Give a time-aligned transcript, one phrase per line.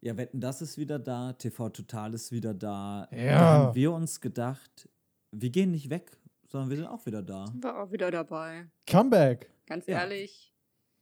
[0.00, 3.08] Ja, Wetten, das ist wieder da, TV Total ist wieder da.
[3.10, 3.26] Ja.
[3.38, 4.88] Da haben wir uns gedacht,
[5.32, 6.16] wir gehen nicht weg,
[6.48, 7.46] sondern wir sind auch wieder da.
[7.60, 8.66] War auch wieder dabei.
[8.86, 9.50] Comeback.
[9.66, 10.00] Ganz Ja.
[10.00, 10.52] ehrlich.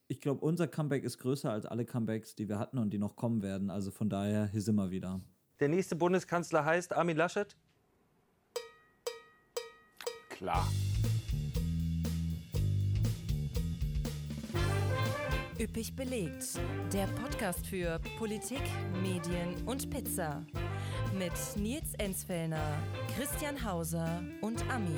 [0.09, 3.17] Ich glaube, unser Comeback ist größer als alle Comebacks, die wir hatten und die noch
[3.17, 3.71] kommen werden.
[3.71, 5.21] Also von daher, hier sind wir wieder.
[5.61, 7.57] Der nächste Bundeskanzler heißt Armin Laschet?
[10.31, 10.67] Klar.
[15.65, 16.61] Üppig belegt.
[16.93, 18.61] Der Podcast für Politik,
[19.01, 20.45] Medien und Pizza.
[21.19, 22.83] Mit Nils Enzfellner,
[23.17, 24.91] Christian Hauser und Ami.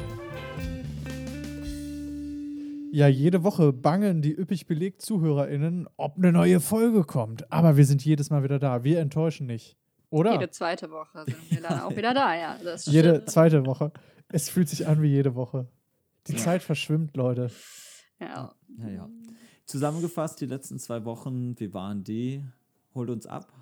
[2.90, 7.52] Ja, jede Woche bangen die üppig belegt ZuhörerInnen, ob eine neue Folge kommt.
[7.52, 8.82] Aber wir sind jedes Mal wieder da.
[8.82, 9.76] Wir enttäuschen nicht.
[10.10, 10.32] Oder?
[10.32, 12.56] Jede zweite Woche sind wir dann auch wieder da, ja.
[12.64, 13.30] Das Jede stimmt.
[13.30, 13.92] zweite Woche.
[14.30, 15.68] Es fühlt sich an wie jede Woche.
[16.26, 16.38] Die Ja.
[16.38, 17.52] Zeit verschwimmt, Leute.
[18.18, 18.52] Ja.
[18.80, 19.08] Ja, ja.
[19.66, 22.44] Zusammengefasst, die letzten zwei Wochen, wie waren die?
[22.94, 23.52] Holt uns ab.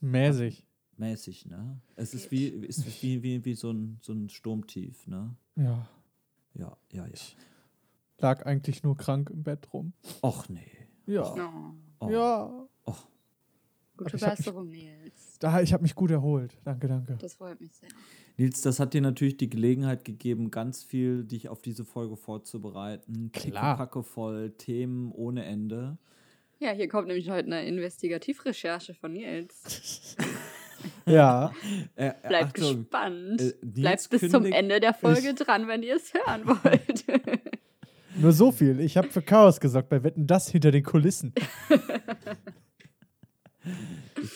[0.00, 0.64] Mäßig.
[0.96, 1.80] Mäßig, ne?
[1.94, 5.34] Es ist wie, ist wie, wie, wie so, ein, so ein Sturmtief, ne?
[5.56, 5.88] Ja.
[6.54, 7.12] Ja, ja, ja.
[8.18, 9.92] Lag eigentlich nur krank im Bett rum.
[10.22, 10.66] Och nee.
[11.06, 11.22] Ja.
[11.22, 12.10] Oh, Oh.
[12.10, 12.68] Ja.
[13.96, 15.38] gute ich hab mich- Besserung, Nils.
[15.38, 16.56] Da, ich habe mich gut erholt.
[16.64, 17.16] Danke, danke.
[17.16, 17.88] Das freut mich sehr.
[18.38, 23.30] Nils, das hat dir natürlich die Gelegenheit gegeben, ganz viel dich auf diese Folge vorzubereiten.
[23.32, 23.76] Klar.
[23.76, 25.98] Packe voll, Themen ohne Ende.
[26.60, 30.16] Ja, hier kommt nämlich heute eine Investigativrecherche von Nils.
[31.06, 31.52] Ja.
[31.96, 33.40] Äh, äh, Bleibt Achtung, gespannt.
[33.40, 37.04] äh, Bleibt bis zum Ende der Folge dran, wenn ihr es hören wollt.
[38.16, 38.78] Nur so viel.
[38.78, 41.32] Ich habe für Chaos gesorgt bei Wetten das hinter den Kulissen.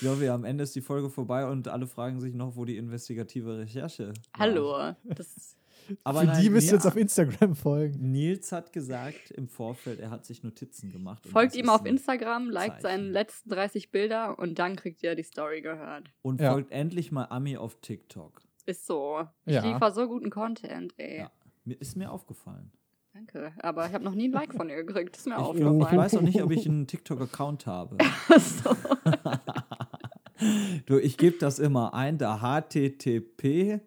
[0.02, 2.64] Ich glaube, ja, am Ende ist die Folge vorbei und alle fragen sich noch, wo
[2.64, 4.14] die investigative Recherche war.
[4.36, 4.96] Hallo.
[5.04, 5.54] Das,
[6.02, 8.10] Aber für nein, die müsst ihr Nils- jetzt auf Instagram folgen.
[8.10, 11.24] Nils hat gesagt im Vorfeld, er hat sich Notizen gemacht.
[11.28, 15.22] folgt das ihm auf Instagram, liked seine letzten 30 Bilder und dann kriegt ihr die
[15.22, 16.10] Story gehört.
[16.22, 16.50] Und Ja.
[16.50, 18.42] folgt endlich mal Ami auf TikTok.
[18.66, 19.20] Ist so.
[19.46, 19.64] Ich Ja.
[19.72, 21.18] liefer so guten Content, ey.
[21.18, 21.30] Ja.
[21.64, 22.72] Mir, ist mir aufgefallen.
[23.14, 23.52] Danke.
[23.60, 25.16] Aber ich habe noch nie ein Like von ihr gekriegt.
[25.16, 25.96] Ist mir Ich, ich aufgefallen.
[25.98, 27.98] weiß auch nicht, ob ich einen TikTok-Account habe.
[28.36, 28.74] so.
[30.86, 33.80] Du, ich gebe das immer ein, der HTTP.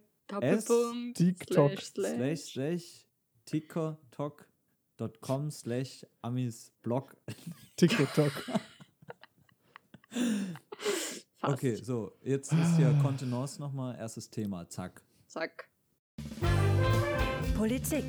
[1.13, 3.05] TikTok Slash, slash.
[3.45, 7.15] tiktok.com slash Amis Blog.
[7.77, 8.31] TikTok.
[11.41, 15.03] Okay, so, jetzt ist hier Kontenance nochmal, erstes Thema, zack.
[15.27, 15.69] Zack.
[17.55, 18.05] Politik.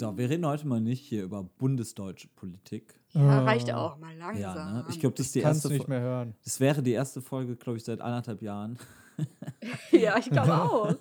[0.00, 2.98] So, wir reden heute mal nicht hier über bundesdeutsche Politik.
[3.10, 4.40] Ja, Äh, reicht auch mal langsam.
[4.40, 4.86] Ja, ne?
[4.88, 6.34] Ich glaube, das ist die erste nicht mehr hören.
[6.42, 8.78] Das wäre die erste Folge, glaube ich, seit anderthalb Jahren.
[9.92, 10.96] ja, ich glaube auch.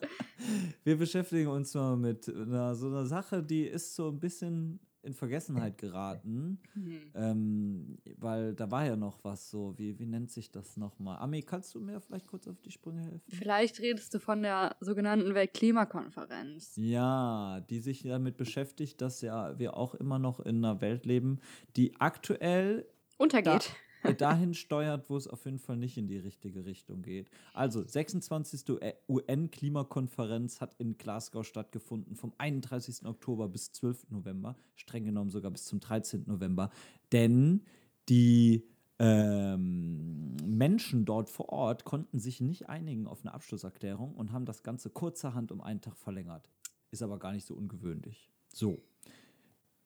[0.84, 5.14] Wir beschäftigen uns mal mit einer, so einer Sache, die ist so ein bisschen in
[5.14, 6.60] Vergessenheit geraten.
[6.74, 7.12] Hm.
[7.16, 11.18] Ähm, weil da war ja noch was so, wie, wie nennt sich das nochmal?
[11.20, 13.22] Ami, kannst du mir vielleicht kurz auf die Sprünge helfen?
[13.30, 16.74] Vielleicht redest du von der sogenannten Weltklimakonferenz.
[16.76, 21.40] Ja, die sich damit beschäftigt, dass ja wir auch immer noch in einer Welt leben,
[21.76, 22.86] die aktuell
[23.18, 23.76] Untergeht.
[24.18, 27.30] Dahin steuert, wo es auf jeden Fall nicht in die richtige Richtung geht.
[27.54, 28.66] Also, 26.
[29.08, 33.06] UN-Klimakonferenz hat in Glasgow stattgefunden, vom 31.
[33.06, 34.12] Oktober bis 12.
[34.12, 36.24] November, streng genommen sogar bis zum 13.
[36.28, 36.72] November,
[37.12, 37.64] denn
[38.10, 38.68] die
[39.00, 44.62] ähm, Menschen dort vor Ort konnten sich nicht einigen auf eine Abschlusserklärung und haben das
[44.62, 46.50] Ganze kurzerhand um einen Tag verlängert.
[46.92, 48.30] Ist aber gar nicht so ungewöhnlich.
[48.54, 48.82] So.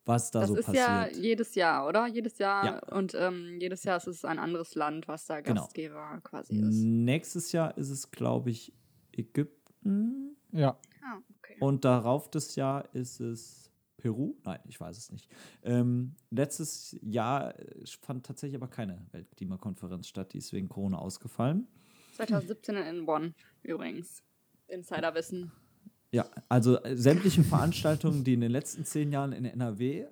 [0.06, 0.86] Was da Das so ist passiert.
[0.86, 2.06] ja jedes Jahr, oder?
[2.06, 2.64] Jedes Jahr.
[2.64, 2.78] Ja.
[2.94, 5.62] Und ähm, jedes Jahr ist es ein anderes Land, was da Genau.
[5.62, 6.74] Gastgeber quasi ist.
[6.82, 8.72] Nächstes Jahr ist es, glaube ich,
[9.12, 10.36] Ägypten.
[10.52, 10.78] Ja.
[11.02, 11.56] Ah, okay.
[11.60, 14.34] Und darauf das Jahr ist es Peru.
[14.44, 15.30] Nein, ich weiß es nicht.
[15.62, 20.32] Ähm, letztes Jahr äh, fand tatsächlich aber keine Weltklimakonferenz statt.
[20.34, 21.66] Die ist wegen Corona ausgefallen.
[22.16, 24.22] 2017 in Bonn übrigens.
[24.68, 25.52] Insiderwissen.
[26.14, 30.06] Ja, also äh, sämtliche Veranstaltungen, die in den letzten zehn Jahren in NRW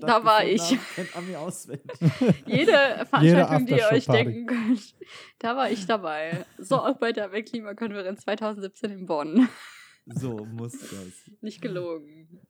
[0.00, 0.60] Da war ich.
[0.62, 1.86] haben, kennt Ami auswendig.
[2.46, 4.94] Jede Veranstaltung, die ihr euch denken könnt,
[5.38, 6.44] da war ich dabei.
[6.58, 9.48] So auch bei der Weltklimakonferenz 2017 in Bonn.
[10.06, 11.30] So muss das.
[11.42, 12.40] Nicht gelogen.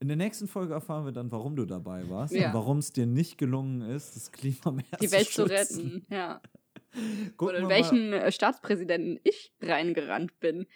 [0.00, 2.48] In der nächsten Folge erfahren wir dann, warum du dabei warst Ja.
[2.48, 5.50] und warum es dir nicht gelungen ist, das Klima mehr Die Welt zu schützen.
[5.90, 6.40] retten, ja.
[7.36, 10.66] Gucken Oder in welchen äh, Staatspräsidenten ich reingerannt bin.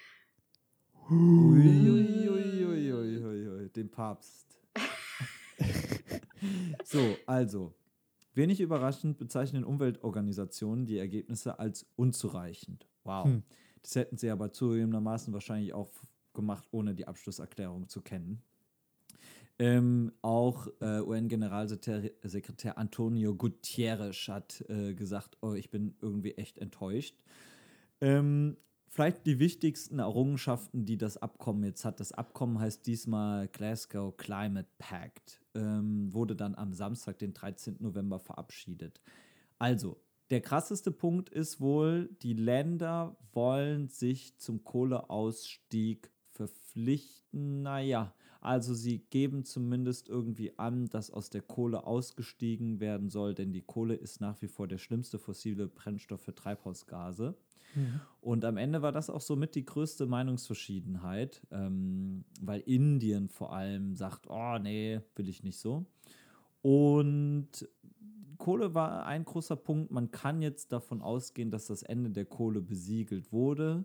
[1.11, 4.61] Uiuiuiuiui, den Papst.
[6.85, 7.75] so, also.
[8.35, 12.89] Wenig überraschend bezeichnen Umweltorganisationen die Ergebnisse als unzureichend.
[13.05, 13.27] Wow.
[13.27, 13.45] Hm.
[13.83, 15.93] Das hätten sie aber zugegebenermaßen wahrscheinlich auch
[16.33, 18.43] gemacht, ohne die Abschlusserklärung zu kennen.
[19.59, 27.15] Ähm, auch äh, UN-Generalsekretär Antonio Gutierrez hat äh, gesagt, oh, ich bin irgendwie echt enttäuscht.
[28.01, 28.57] Ähm,
[28.89, 32.01] vielleicht die wichtigsten Errungenschaften, die das Abkommen jetzt hat.
[32.01, 37.77] Das Abkommen heißt diesmal Glasgow Climate Pact, ähm, wurde dann am Samstag, den 13.
[37.79, 39.01] November, verabschiedet.
[39.59, 47.63] Also, der krasseste Punkt ist wohl, die Länder wollen sich zum Kohleausstieg verpflichten.
[47.63, 53.53] Naja, also sie geben zumindest irgendwie an, dass aus der Kohle ausgestiegen werden soll, denn
[53.55, 57.37] die Kohle ist nach wie vor der schlimmste fossile Brennstoff für Treibhausgase.
[58.21, 63.97] Und am Ende war das auch somit die größte Meinungsverschiedenheit, ähm, weil Indien vor allem
[63.97, 65.87] sagt, oh nee, will ich nicht so.
[66.61, 67.67] Und
[68.37, 69.91] Kohle war ein großer Punkt.
[69.91, 73.85] Man kann jetzt davon ausgehen, dass das Ende der Kohle besiegelt wurde.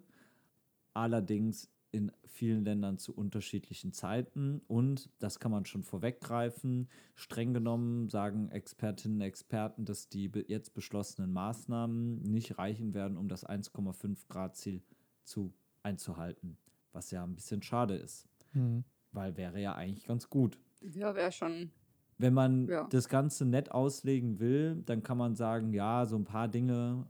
[0.93, 4.61] Allerdings in vielen Ländern zu unterschiedlichen Zeiten.
[4.67, 6.87] Und das kann man schon vorweggreifen.
[7.15, 13.27] Streng genommen sagen Expertinnen und Experten, dass die jetzt beschlossenen Maßnahmen nicht reichen werden, um
[13.27, 14.81] das 1,5 Grad Ziel
[15.23, 15.53] zu,
[15.83, 16.57] einzuhalten.
[16.91, 18.83] Was ja ein bisschen schade ist, Mhm.
[19.11, 20.59] weil wäre ja eigentlich ganz gut.
[20.81, 21.71] Ja, wäre schon.
[22.17, 22.87] Wenn man Ja.
[22.89, 27.07] das Ganze nett auslegen will, dann kann man sagen, ja, so ein paar Dinge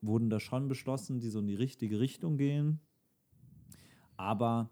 [0.00, 2.80] wurden da schon beschlossen, die so in die richtige Richtung gehen.
[4.16, 4.70] Aber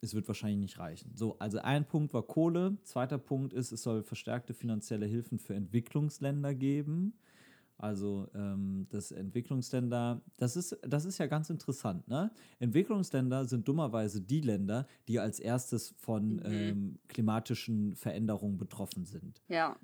[0.00, 1.12] es wird wahrscheinlich nicht reichen.
[1.14, 2.76] So, also ein Punkt war Kohle.
[2.84, 7.14] Zweiter Punkt ist, es soll verstärkte finanzielle Hilfen für Entwicklungsländer geben.
[7.76, 12.30] Also ähm, das Entwicklungsländer, das ist, das ist ja ganz interessant, ne?
[12.60, 16.42] Entwicklungsländer sind dummerweise die Länder, die als erstes von Mhm.
[16.44, 19.42] ähm, klimatischen Veränderungen betroffen sind.
[19.48, 19.78] Ja.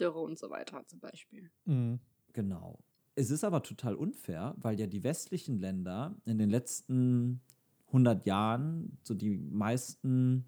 [0.00, 1.50] Dürre und so weiter zum Beispiel.
[1.64, 2.00] Mhm.
[2.32, 2.78] Genau.
[3.14, 7.40] Es ist aber total unfair, weil ja die westlichen Länder in den letzten
[7.88, 10.44] 100 Jahren so die meisten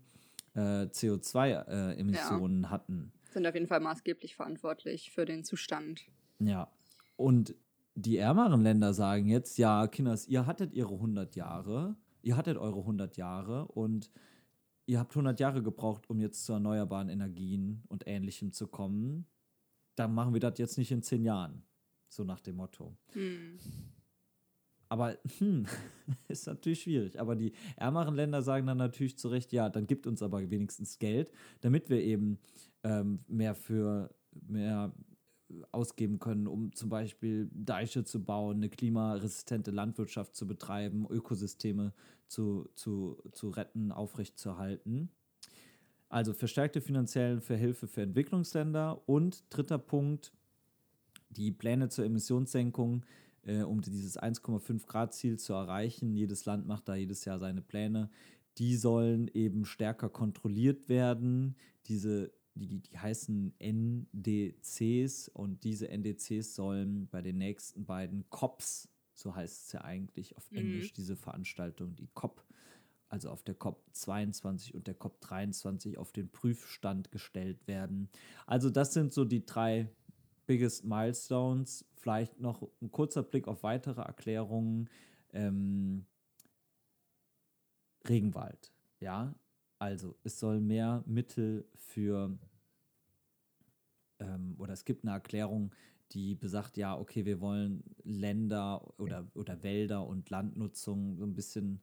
[0.55, 3.13] äh, CO2-Emissionen hatten.
[3.33, 6.07] Sind auf jeden Fall maßgeblich verantwortlich für den Zustand.
[6.39, 6.71] Ja.
[7.17, 7.55] Und
[7.95, 12.81] die ärmeren Länder sagen jetzt, ja, Kinders, ihr hattet ihre 100 Jahre, ihr hattet eure
[12.81, 14.11] 100 Jahre und
[14.87, 19.27] ihr habt 100 Jahre gebraucht, um jetzt zu erneuerbaren Energien und Ähnlichem zu kommen.
[19.97, 21.63] Dann machen wir das jetzt nicht in 10 Jahren.
[22.09, 22.97] So nach dem Motto.
[23.13, 23.59] Hm.
[24.89, 25.67] Aber hm,
[26.29, 27.21] ist natürlich schwierig.
[27.21, 30.99] Aber die ärmeren Länder sagen dann natürlich zu Recht, ja, dann gibt uns aber wenigstens
[30.99, 31.31] Geld,
[31.61, 32.39] damit wir eben
[32.83, 34.11] ähm, mehr für
[34.47, 34.93] mehr
[35.73, 41.95] ausgeben können, um zum Beispiel Deiche zu bauen, eine klimaresistente Landwirtschaft zu betreiben, Ökosysteme
[42.27, 45.11] zu, zu, zu retten, aufrechtzuerhalten.
[46.11, 50.33] Also verstärkte finanzielle Hilfe für Entwicklungsländer und dritter Punkt,
[51.31, 53.05] die Pläne zur Emissionssenkung
[53.49, 56.15] äh, um dieses 1,5 Grad Ziel zu erreichen.
[56.15, 58.11] Jedes Land macht da jedes Jahr seine Pläne.
[58.59, 61.57] Die sollen eben stärker kontrolliert werden.
[61.87, 69.35] Diese, die, die heißen NDCs und diese NDCs sollen bei den nächsten beiden COPs, so
[69.35, 70.59] heißt es ja eigentlich auf Mhm.
[70.59, 72.45] Englisch, diese Veranstaltung, die COP,
[73.09, 78.11] also auf der COP 22 und der COP 23 auf den Prüfstand gestellt werden.
[78.47, 79.89] Also das sind so die drei
[80.49, 81.85] biggest milestones.
[81.95, 84.89] Vielleicht noch ein kurzer Blick auf weitere Erklärungen.
[85.33, 86.07] Ähm,
[88.09, 89.35] Regenwald, ja.
[89.79, 92.37] Also es soll mehr Mittel für
[94.21, 95.73] ähm, oder es gibt eine Erklärung,
[96.13, 101.83] die besagt, ja, okay, wir wollen Länder oder, oder Wälder und Landnutzung so ein bisschen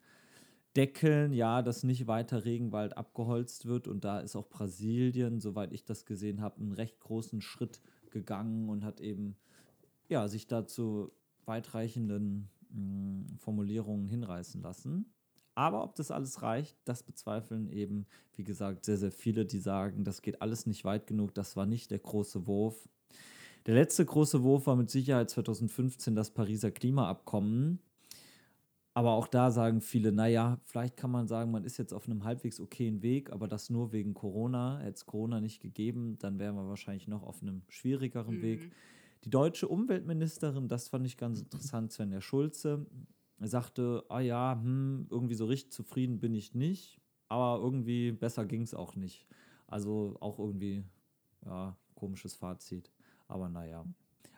[0.76, 3.88] deckeln, ja, dass nicht weiter Regenwald abgeholzt wird.
[3.88, 7.82] Und da ist auch Brasilien, soweit ich das gesehen habe, einen recht großen Schritt
[8.16, 9.36] gegangen und hat eben
[10.08, 11.12] ja, sich dazu
[11.46, 15.12] weitreichenden mh, Formulierungen hinreißen lassen.
[15.54, 18.06] Aber ob das alles reicht, das bezweifeln eben,
[18.36, 21.66] wie gesagt, sehr, sehr viele, die sagen, das geht alles nicht weit genug, das war
[21.66, 22.90] nicht der große Wurf.
[23.66, 27.80] Der letzte große Wurf war mit Sicherheit 2015 das Pariser Klimaabkommen.
[28.98, 32.24] Aber auch da sagen viele, naja, vielleicht kann man sagen, man ist jetzt auf einem
[32.24, 34.80] halbwegs okayen Weg, aber das nur wegen Corona.
[34.80, 38.70] Hätte es Corona nicht gegeben, dann wären wir wahrscheinlich noch auf einem schwierigeren Weg.
[39.26, 42.86] Die deutsche Umweltministerin, das fand ich ganz interessant, Svenja Schulze,
[43.40, 48.62] sagte, ah ja, hm, irgendwie so richtig zufrieden bin ich nicht, aber irgendwie besser ging
[48.62, 49.28] es auch nicht.
[49.68, 50.86] Also auch irgendwie,
[51.46, 52.92] ja, komisches Fazit.
[53.28, 53.86] Aber naja.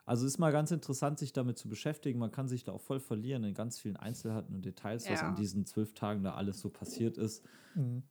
[0.07, 2.17] Also ist mal ganz interessant, sich damit zu beschäftigen.
[2.17, 5.27] Man kann sich da auch voll verlieren in ganz vielen Einzelheiten und Details, was Ja.
[5.27, 7.43] an diesen zwölf Tagen da alles so passiert ist.
[7.75, 8.03] Mhm.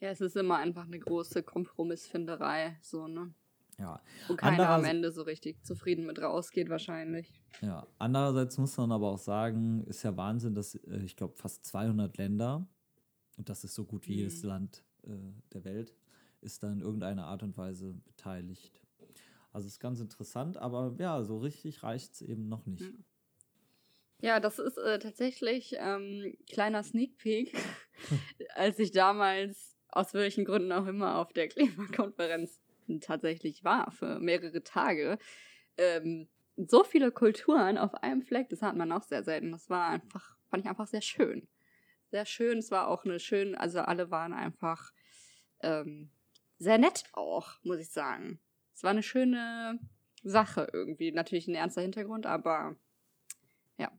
[0.00, 3.32] Ja, es ist immer einfach eine große Kompromissfinderei, so, ne?
[3.78, 4.00] Ja.
[4.28, 7.42] Wo keiner am Andererseits- Ende so richtig zufrieden mit rausgeht, wahrscheinlich.
[7.60, 11.64] Ja, andererseits muss man aber auch sagen, ist ja Wahnsinn, dass äh, ich glaube fast
[11.66, 12.66] 200 Länder,
[13.36, 14.18] und das ist so gut wie Mhm.
[14.18, 15.10] jedes Land äh,
[15.52, 15.94] der Welt
[16.40, 18.80] ist da in irgendeiner Art und Weise beteiligt.
[19.54, 22.82] Also ist ganz interessant, aber ja, so richtig reicht es eben noch nicht.
[22.82, 23.04] Mhm.
[24.20, 27.54] Ja, das ist äh, tatsächlich ähm, kleiner Sneak Peek,
[28.56, 32.60] als ich damals aus welchen Gründen auch immer auf der Klimakonferenz
[33.00, 35.18] tatsächlich war für mehrere Tage.
[35.76, 39.52] Ähm, so viele Kulturen auf einem Fleck, das hat man auch sehr selten.
[39.52, 41.46] Das war einfach, fand ich einfach sehr schön.
[42.10, 42.58] Sehr schön.
[42.58, 44.92] Es war auch eine schöne, also alle waren einfach
[45.60, 46.10] ähm,
[46.58, 48.40] sehr nett auch, muss ich sagen.
[48.74, 49.78] Es war eine schöne
[50.22, 51.12] Sache irgendwie.
[51.12, 52.76] Natürlich ein ernster Hintergrund, aber
[53.78, 53.90] ja.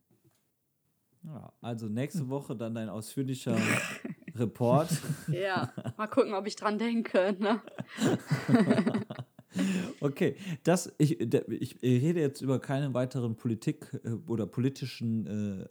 [1.23, 3.55] Ja, also nächste Woche dann ein ausführlicher
[4.35, 4.89] Report.
[5.27, 7.35] Ja, mal gucken, ob ich dran denke.
[7.39, 7.61] Ne?
[10.01, 15.67] Okay, das, ich, ich rede jetzt über keine weiteren Politik äh, oder politischen äh, äh,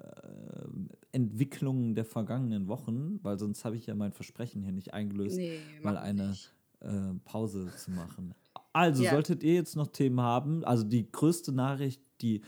[1.12, 5.58] Entwicklungen der vergangenen Wochen, weil sonst habe ich ja mein Versprechen hier nicht eingelöst, Nee,
[5.82, 6.34] mal eine
[6.80, 6.90] äh,
[7.24, 8.34] Pause zu machen.
[8.74, 9.12] Also, Ja.
[9.12, 12.42] solltet ihr jetzt noch Themen haben, also die größte Nachricht, die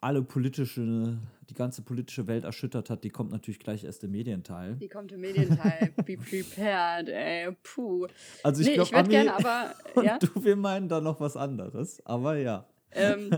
[0.00, 1.16] alle politische,
[1.48, 4.76] die ganze politische Welt erschüttert hat, die kommt natürlich gleich erst im Medienteil.
[4.76, 5.92] Die kommt im Medienteil.
[6.04, 7.50] Be prepared, ey.
[7.62, 8.06] Puh.
[8.42, 9.74] Also ich nee, glaube, ich würde gerne aber.
[9.94, 12.66] und Ja, du, wir meinen da noch was anderes, aber ja.
[12.92, 13.30] ähm,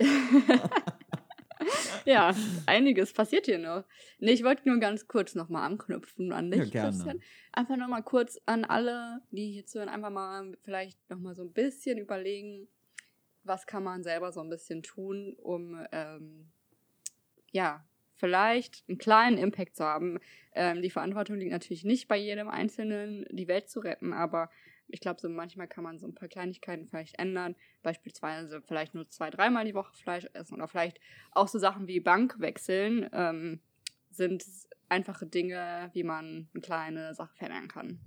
[2.04, 2.34] ja,
[2.66, 3.84] einiges passiert hier noch.
[4.18, 6.90] Nee, ich wollte nur ganz kurz nochmal anknüpfen an dich, Ja, gerne.
[6.90, 7.20] Christian.
[7.52, 11.98] Einfach nochmal kurz an alle, die hier zuhören, einfach mal vielleicht nochmal so ein bisschen
[11.98, 12.68] überlegen,
[13.42, 16.50] was kann man selber so ein bisschen tun, um ähm,
[17.52, 20.18] ja, vielleicht einen kleinen Impact zu haben.
[20.54, 24.50] Ähm, die Verantwortung liegt natürlich nicht bei jedem Einzelnen, die Welt zu retten, aber
[24.94, 27.56] ich glaube, so manchmal kann man so ein paar Kleinigkeiten vielleicht ändern.
[27.82, 31.00] Beispielsweise vielleicht nur zwei, dreimal die Woche Fleisch essen oder vielleicht
[31.32, 33.58] auch so Sachen wie Bank wechseln ähm,
[34.10, 34.44] sind
[34.88, 37.98] einfache Dinge, wie man eine kleine Sache verändern kann.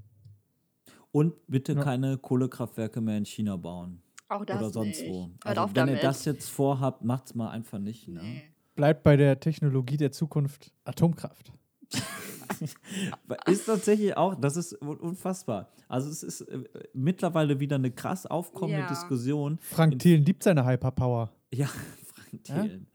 [1.12, 1.84] Und bitte Ja.
[1.84, 4.02] keine Kohlekraftwerke mehr in China bauen.
[4.30, 5.12] Auch das oder sonst nicht.
[5.12, 5.30] wo.
[5.44, 5.96] Also auf wenn damit.
[5.96, 8.08] ihr das jetzt vorhabt, macht's mal einfach nicht.
[8.08, 8.22] Ne?
[8.24, 8.44] Nee.
[8.76, 11.52] Bleibt bei der Technologie der Zukunft Atomkraft.
[13.46, 15.70] Ist tatsächlich auch, das ist un- unfassbar.
[15.88, 18.88] Also es ist äh, mittlerweile wieder eine krass aufkommende Ja.
[18.88, 19.58] Diskussion.
[19.62, 21.32] Frank Thielen liebt seine Hyperpower.
[21.54, 21.68] Ja,
[22.14, 22.88] Frank Thelen.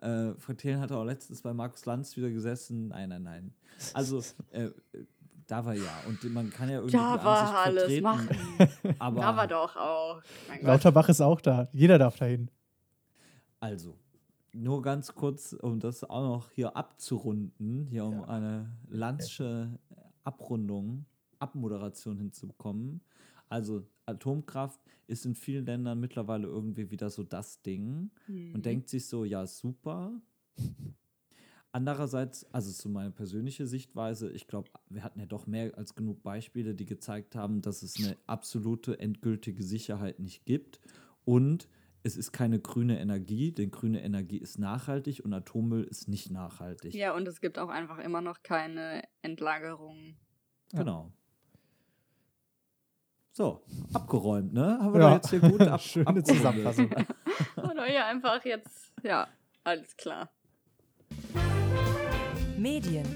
[0.00, 2.88] Äh, Frank Thelen hat auch letztens bei Markus Lanz wieder gesessen.
[2.88, 3.52] Nein, nein, nein.
[3.94, 4.68] Also, äh,
[5.46, 5.82] da war ja.
[6.06, 8.02] Und man kann ja irgendwie Da war Ansicht alles vertreten.
[8.04, 8.28] machen.
[8.98, 10.22] Aber Da war doch auch.
[10.48, 10.66] Mein Gott.
[10.66, 11.68] Lauterbach ist auch da.
[11.72, 12.50] Jeder darf dahin.
[13.60, 13.96] Also,
[14.52, 19.78] nur ganz kurz, um das auch noch hier abzurunden, hier um eine Lanzsche
[20.24, 21.04] Abrundung,
[21.38, 23.00] Abmoderation hinzubekommen.
[23.48, 28.54] Also, Atomkraft ist in vielen Ländern mittlerweile irgendwie wieder so das Ding Mhm.
[28.54, 30.20] und denkt sich so, ja, super.
[31.72, 36.22] Andererseits, also zu meiner persönlichen Sichtweise, ich glaube, wir hatten ja doch mehr als genug
[36.22, 40.80] Beispiele, die gezeigt haben, dass es eine absolute endgültige Sicherheit nicht gibt.
[41.26, 41.68] Und
[42.02, 46.94] es ist keine grüne Energie, denn grüne Energie ist nachhaltig und Atommüll ist nicht nachhaltig.
[46.94, 50.16] Ja, und es gibt auch einfach immer noch keine Endlagerung.
[50.72, 51.12] Genau.
[53.32, 53.62] So,
[53.92, 54.78] abgeräumt, ne?
[54.80, 55.14] Haben wir Ja.
[55.14, 56.36] jetzt hier gut ab Schöne abgerundet.
[56.36, 56.90] Zusammenfassung.
[57.56, 59.28] Oder ja, einfach jetzt, ja,
[59.64, 60.30] alles klar.
[62.56, 63.06] Medien,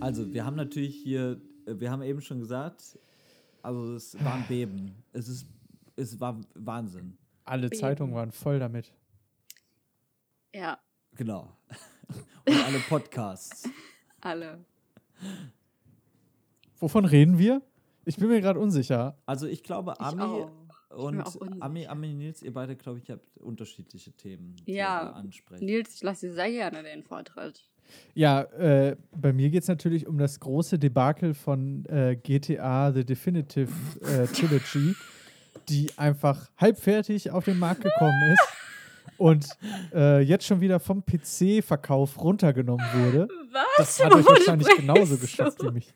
[0.00, 2.98] Also, wir haben natürlich hier, äh, wir haben eben schon gesagt,
[3.62, 4.94] also es war ein Beben.
[5.12, 5.46] Es ist,
[5.96, 7.16] es war Wahnsinn.
[7.46, 7.80] Alle Beben.
[7.80, 8.92] Zeitungen waren voll damit.
[10.54, 10.78] Ja,
[11.14, 11.56] Genau.
[12.48, 13.68] Und alle Podcasts.
[14.20, 14.64] alle.
[16.78, 17.62] Wovon reden wir?
[18.04, 19.16] Ich bin mir gerade unsicher.
[19.26, 20.50] Also ich glaube, Ich Ami auch.
[20.90, 21.60] und.
[21.62, 25.00] Ami, Ami Nils, ihr beide, glaube ich, habt unterschiedliche Themen, die Ja.
[25.00, 25.62] ihr da ansprecht.
[25.62, 27.68] Nils, ich lasse dir sehr gerne den Vortritt.
[28.14, 33.04] Ja, äh, bei mir geht es natürlich um das große Debakel von äh, GTA The
[33.04, 33.70] Definitive
[34.02, 34.94] äh, Trilogy,
[35.68, 38.48] die einfach halbfertig auf den Markt gekommen ist
[39.18, 39.46] und
[39.94, 43.28] äh, jetzt schon wieder vom PC-Verkauf runtergenommen wurde.
[43.52, 43.64] Was?
[43.78, 45.94] Das hat euch wahrscheinlich genauso geschafft wie mich.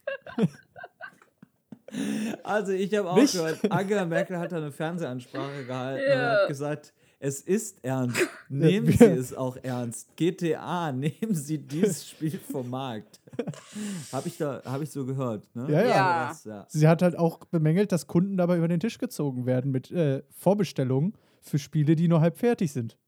[2.45, 3.33] Also ich habe auch Nicht?
[3.33, 6.31] gehört, Angela Merkel hat da eine Fernsehansprache gehalten und Ja.
[6.43, 8.19] hat gesagt, es ist ernst.
[8.49, 10.09] Nehmen Sie es auch ernst.
[10.17, 13.21] GTA, nehmen Sie dieses Spiel vom Markt.
[14.12, 15.67] habe ich da, habe ich so gehört, ne?
[15.71, 15.89] Ja, ja.
[15.89, 16.29] Ja.
[16.29, 16.67] Das, ja.
[16.69, 20.23] Sie hat halt auch bemängelt, dass Kunden dabei über den Tisch gezogen werden mit äh,
[20.31, 22.99] Vorbestellungen für Spiele, die nur halb fertig sind.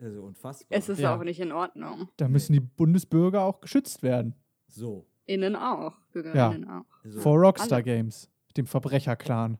[0.00, 0.76] Also unfassbar.
[0.78, 1.16] Es ist Ja.
[1.16, 2.08] auch nicht in Ordnung.
[2.16, 4.34] Da müssen die Bundesbürger auch geschützt werden.
[4.66, 5.06] so.
[5.26, 5.92] Innen auch.
[6.12, 6.86] Bürgerinnen auch.
[7.04, 7.20] so.
[7.20, 7.82] Vor Rockstar Alle.
[7.84, 9.58] Games, dem Verbrecherclan.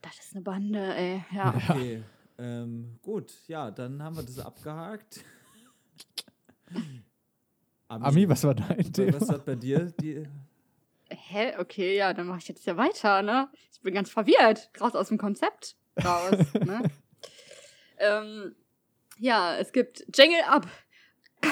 [0.00, 1.22] Das ist eine Bande, ey.
[1.34, 1.54] Ja.
[1.54, 2.02] Okay.
[2.38, 5.24] Ähm, gut, ja, dann haben wir das abgehakt.
[7.88, 9.28] Ami, was war dein was Thema?
[9.28, 10.26] hat bei dir die
[11.14, 13.48] hä, okay, ja, dann mache ich jetzt ja weiter, ne?
[13.72, 14.70] Ich bin ganz verwirrt.
[14.80, 15.76] Raus aus dem Konzept.
[16.02, 16.34] Raus,
[16.64, 16.82] ne?
[17.98, 18.54] Ähm,
[19.18, 20.66] ja, es gibt Jingle Up.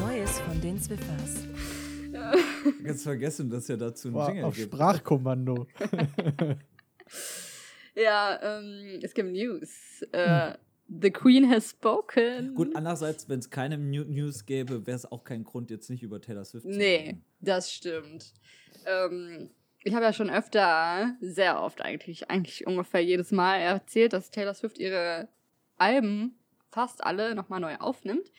[0.00, 1.46] Neues von den Zwiffers.
[2.82, 4.72] Ganz vergessen, dass ja dazu ein Boah, Jingle auf gibt.
[4.72, 5.66] Sprachkommando.
[7.96, 10.02] Ja, ähm, es gibt News.
[10.12, 10.52] Äh,
[10.88, 12.54] The Queen has spoken.
[12.54, 16.20] Gut, andererseits, wenn es keine News gäbe, wäre es auch kein Grund, jetzt nicht über
[16.20, 17.24] Taylor Swift zu Nee, reden.
[17.40, 18.32] das stimmt.
[18.86, 19.50] Ähm,
[19.82, 24.54] ich habe ja schon öfter, sehr oft eigentlich, eigentlich ungefähr jedes Mal erzählt, dass Taylor
[24.54, 25.28] Swift ihre
[25.76, 26.38] Alben
[26.70, 28.30] fast alle nochmal neu aufnimmt,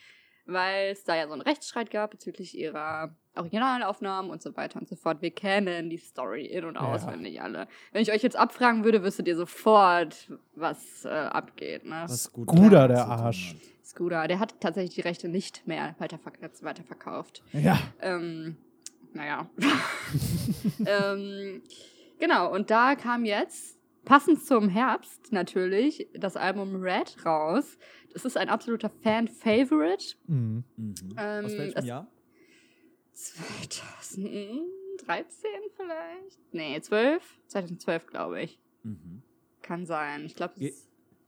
[0.48, 4.88] weil es da ja so einen Rechtsstreit gab bezüglich ihrer Originalaufnahmen und so weiter und
[4.88, 5.22] so fort.
[5.22, 6.80] Wir kennen die Story in- und Ja.
[6.80, 7.68] auswendig alle.
[7.92, 11.84] Wenn ich euch jetzt abfragen würde, wüsstet ihr sofort, was äh, abgeht.
[11.84, 12.02] Ne?
[12.08, 13.54] Was damit der Arsch.
[13.54, 13.86] hat.
[13.86, 17.42] Scooter, der hat tatsächlich die Rechte nicht mehr weiterverk weiterverkauft.
[17.52, 17.78] Ja.
[18.00, 18.56] Ähm,
[19.14, 19.48] naja.
[20.86, 21.62] ähm,
[22.18, 23.77] genau, und da kam jetzt,
[24.08, 27.76] passend zum Herbst natürlich, das Album Red raus.
[28.14, 30.16] Das ist ein absoluter Fan-Favorite.
[30.26, 30.64] Mhm.
[30.76, 30.94] Mhm.
[31.18, 32.10] Ähm, Aus welchem Jahr?
[33.12, 36.38] 2013 vielleicht?
[36.52, 37.22] Nee, 12?
[37.48, 38.58] 2012, glaube ich.
[38.82, 39.22] Mhm.
[39.60, 40.24] Kann sein.
[40.24, 40.72] Ich glaube, Ge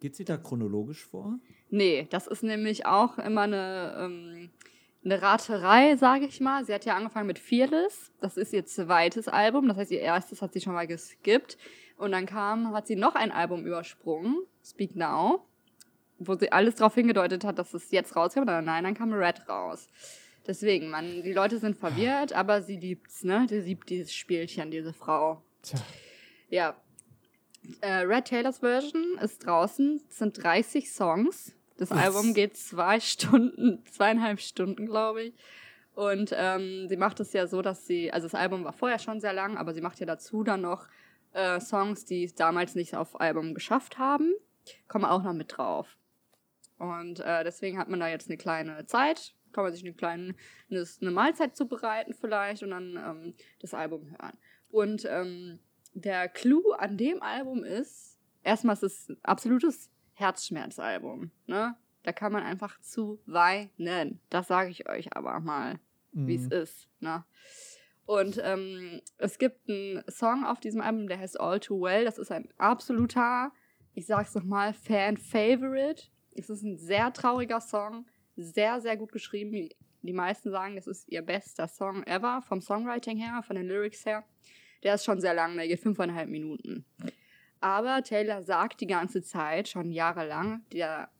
[0.00, 1.38] geht sie da chronologisch vor?
[1.68, 4.50] Nee, das ist nämlich auch immer eine, ähm,
[5.04, 6.64] eine Raterei, sage ich mal.
[6.64, 8.10] Sie hat ja angefangen mit Fearless.
[8.20, 9.68] Das ist ihr zweites Album.
[9.68, 11.58] Das heißt, ihr erstes hat sie schon mal geskippt.
[12.00, 15.46] Und dann kam, hat sie noch ein Album übersprungen, Speak Now,
[16.18, 18.48] wo sie alles darauf hingedeutet hat, dass es jetzt rauskommt.
[18.48, 19.86] Aber nein, dann kam Red raus.
[20.46, 23.46] Deswegen, man, die Leute sind verwirrt, aber sie liebt's, ne?
[23.50, 25.42] Die liebt dieses Spielchen, diese Frau.
[25.60, 25.78] Tja.
[26.48, 26.76] Ja.
[27.82, 30.02] Äh, Red Taylors Version ist draußen.
[30.08, 31.54] Es sind 30 Songs.
[31.76, 31.98] Das Was?
[31.98, 35.34] Album geht zwei Stunden, zweieinhalb Stunden, glaube ich.
[35.94, 39.20] Und ähm, sie macht es ja so, dass sie, also das Album war vorher schon
[39.20, 40.88] sehr lang, aber sie macht ja dazu dann noch
[41.32, 44.32] äh, Songs, die es damals nicht auf Album geschafft haben,
[44.88, 45.96] kommen auch noch mit drauf.
[46.78, 50.34] Und äh, deswegen hat man da jetzt eine kleine Zeit, kann man sich eine kleine
[50.70, 54.38] eine, eine Mahlzeit zubereiten vielleicht und dann ähm, das Album hören.
[54.70, 55.58] Und ähm,
[55.92, 61.30] der Clou an dem Album ist, erstmal ist es ein absolutes Herzschmerzalbum.
[61.46, 61.76] Ne?
[62.02, 64.20] Da kann man einfach zu weinen.
[64.30, 65.78] Das sage ich euch aber mal,
[66.12, 66.52] wie es Mhm.
[66.52, 66.88] ist.
[67.00, 67.24] Ne?
[68.10, 72.04] Und ähm, es gibt einen Song auf diesem Album, der heißt All Too Well.
[72.04, 73.52] Das ist ein absoluter,
[73.94, 76.08] ich sag's nochmal, Fan-Favorite.
[76.34, 79.68] Es ist ein sehr trauriger Song, sehr, sehr gut geschrieben.
[80.02, 84.04] Die meisten sagen, das ist ihr bester Song ever, vom Songwriting her, von den Lyrics
[84.04, 84.24] her.
[84.82, 86.84] Der ist schon sehr lang, der geht fünfeinhalb Minuten.
[87.60, 91.10] Aber Taylor sagt die ganze Zeit, schon jahrelang, der,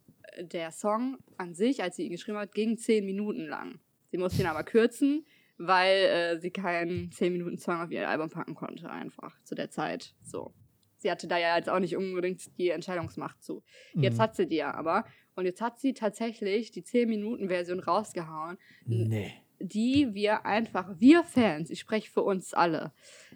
[0.40, 3.78] der Song an sich, als sie ihn geschrieben hat, ging zehn Minuten lang.
[4.10, 5.24] Sie musste ihn aber kürzen,
[5.62, 10.14] weil äh, sie keinen 10-Minuten-Song auf ihr Album packen konnte, einfach zu der Zeit.
[10.22, 10.54] So.
[10.96, 13.62] Sie hatte da ja jetzt auch nicht unbedingt die Entscheidungsmacht zu.
[13.94, 14.22] Jetzt Mhm.
[14.22, 15.04] hat sie die ja aber.
[15.34, 19.32] Und jetzt hat sie tatsächlich die 10-Minuten-Version rausgehauen, Nee.
[19.58, 22.92] die wir einfach, wir Fans, ich spreche für uns alle,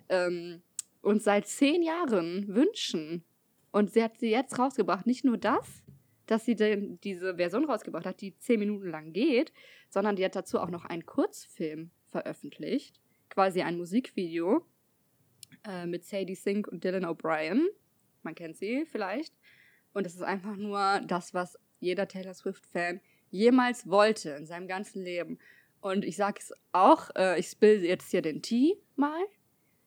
[0.09, 0.63] ähm,
[1.03, 3.25] uns seit zehn Jahren wünschen.
[3.71, 5.07] Und sie hat sie jetzt rausgebracht.
[5.07, 5.83] Nicht nur das,
[6.27, 9.53] dass sie denn diese Version rausgebracht hat, die zehn Minuten lang geht,
[9.91, 13.01] sondern die hat dazu auch noch einen Kurzfilm veröffentlicht.
[13.29, 14.65] Quasi ein Musikvideo
[15.67, 17.65] äh, mit Sadie Sink und Dylan O'Brien.
[18.23, 19.35] Man kennt sie vielleicht.
[19.93, 23.01] Und es ist einfach nur das, was jeder Taylor Swift-Fan
[23.31, 25.39] jemals wollte in seinem ganzen Leben.
[25.81, 29.21] Und ich sage es auch, äh, ich spill jetzt hier den Tee mal.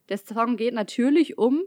[0.10, 1.64] Der Song geht natürlich um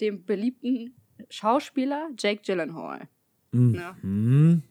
[0.00, 0.94] den beliebten
[1.28, 3.08] Schauspieler Jake Gyllenhaal.
[3.52, 3.96] Ja.
[4.02, 4.62] Mhm.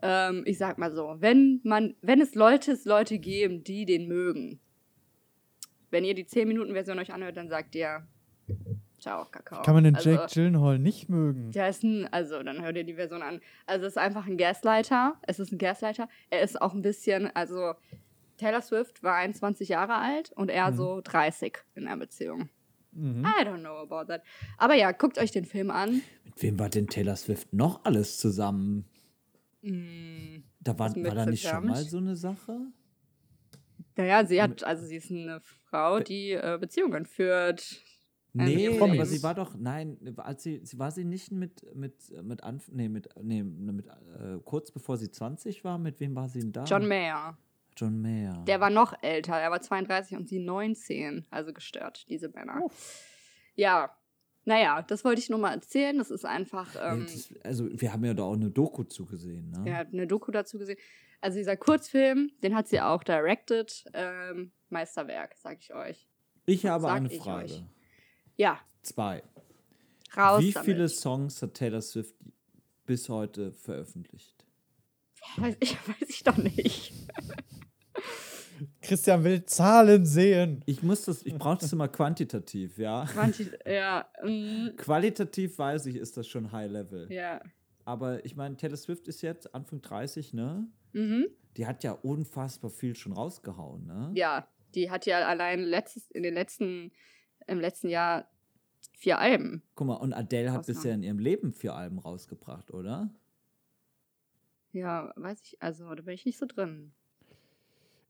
[0.00, 4.06] Ähm, ich sag mal so, wenn man, wenn es Leute, es Leute geben, die den
[4.08, 4.60] mögen,
[5.92, 8.06] wenn ihr die 10-Minuten-Version euch anhört, dann sagt ihr,
[8.98, 9.62] ciao, Kakao.
[9.62, 11.52] Kann man den Also, Jake Gyllenhaal nicht mögen?
[11.52, 13.40] Der ist ein, also dann hört ihr die Version an.
[13.66, 15.16] Also es ist einfach ein Gaslighter.
[15.22, 16.08] Es ist ein Gaslighter.
[16.30, 17.74] Er ist auch ein bisschen, also
[18.38, 20.76] Taylor Swift war 21 Jahre alt und er Mhm.
[20.76, 22.48] so 30 in der Beziehung.
[22.92, 23.24] Mhm.
[23.24, 24.22] I don't know about that.
[24.58, 26.02] Aber ja, guckt euch den Film an.
[26.24, 28.84] Mit wem war denn Taylor Swift noch alles zusammen?
[29.62, 32.58] Mm, Da war, war da nicht schon mal so eine Sache?
[33.96, 35.40] naja, sie hat, also sie ist eine
[35.72, 37.82] Frau, die äh, Beziehungen führt.
[38.34, 38.98] Nee, Promis.
[38.98, 42.68] aber sie war doch, nein, als sie, sie war sie nicht mit, mit, mit Anf
[42.68, 46.52] nee, mit, nee, mit, äh, kurz bevor sie 20 war, mit wem war sie denn
[46.52, 46.64] da?
[46.64, 47.38] John Mayer.
[47.76, 48.44] John Mayer.
[48.46, 49.34] Der war noch älter.
[49.34, 51.26] Er war 32 und sie 19.
[51.30, 52.66] Also gestört, diese Männer.
[53.54, 53.96] Ja.
[54.44, 55.96] naja, das wollte ich nur mal erzählen.
[55.96, 59.70] Das ist einfach, ähm, Das, also, wir haben ja da auch eine Doku zugesehen, ne?
[59.70, 60.78] ja, eine Doku dazu gesehen.
[61.22, 63.84] Also dieser Kurzfilm, den hat sie auch directed.
[63.94, 66.08] Ähm, Meisterwerk, sag ich euch.
[66.46, 67.64] Ich habe Sag eine Frage.
[68.36, 69.22] Ja, Zwei.
[70.16, 70.64] raus Wie damit.
[70.66, 72.16] viele Songs hat Taylor Swift
[72.84, 74.44] bis heute veröffentlicht?
[75.36, 76.92] Weiß ich, weiß ich doch nicht.
[78.80, 80.62] Christian will Zahlen sehen.
[80.66, 83.04] Ich muss das, ich brauche das immer quantitativ, ja.
[83.04, 87.12] Quanti ja, mm, Qualitativ weiß ich, ist das schon High Level.
[87.12, 87.40] ja.
[87.84, 90.68] Aber ich meine, Taylor Swift ist jetzt Anfang 30, ne?
[90.92, 91.26] Mhm.
[91.56, 94.10] Die hat ja unfassbar viel schon rausgehauen, ne?
[94.14, 96.92] Ja, die hat ja allein letztes, in den letzten,
[97.46, 98.28] im letzten Jahr
[98.92, 99.62] vier Alben.
[99.74, 103.10] Guck mal, und Adele hat bisher in ihrem Leben vier Alben rausgebracht, oder?
[104.72, 106.92] Ja, weiß ich, also da bin ich nicht so drin.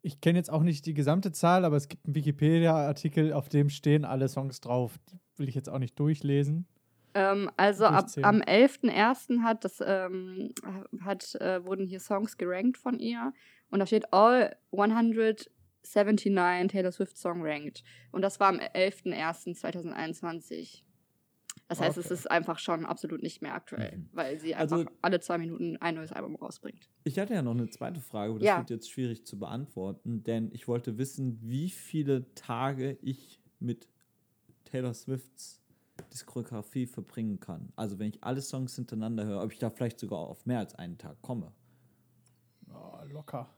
[0.03, 3.71] Ich kenne jetzt auch nicht die gesamte Zahl, aber es gibt einen Wikipedia-Artikel, auf dem
[3.71, 4.99] stehen alle Songs drauf.
[5.11, 6.66] Die will ich jetzt auch nicht durchlesen.
[7.14, 9.42] Ähm, also ab, am 11.01.
[9.42, 10.53] hat das, ähm,
[11.05, 13.33] hat, äh, wurden hier Songs gerankt von ihr
[13.70, 17.83] und da steht All 179 Taylor Swift Song ranked.
[18.12, 20.85] Und das war am 11.01.2021.
[21.68, 22.14] Das heißt, es Okay.
[22.14, 24.09] ist einfach schon absolut nicht mehr aktuell, Mhm.
[24.12, 26.88] weil sie Also- einfach alle zwei Minuten ein neues Album rausbringt.
[27.05, 28.59] Ich hatte ja noch eine zweite Frage, aber das Ja.
[28.59, 33.88] wird jetzt schwierig zu beantworten, denn ich wollte wissen, wie viele Tage ich mit
[34.64, 35.62] Taylor Swifts
[36.11, 37.73] Diskografie verbringen kann.
[37.77, 40.75] Also wenn ich alle Songs hintereinander höre, ob ich da vielleicht sogar auf mehr als
[40.75, 41.53] einen Tag komme.
[42.73, 43.49] Oh, locker.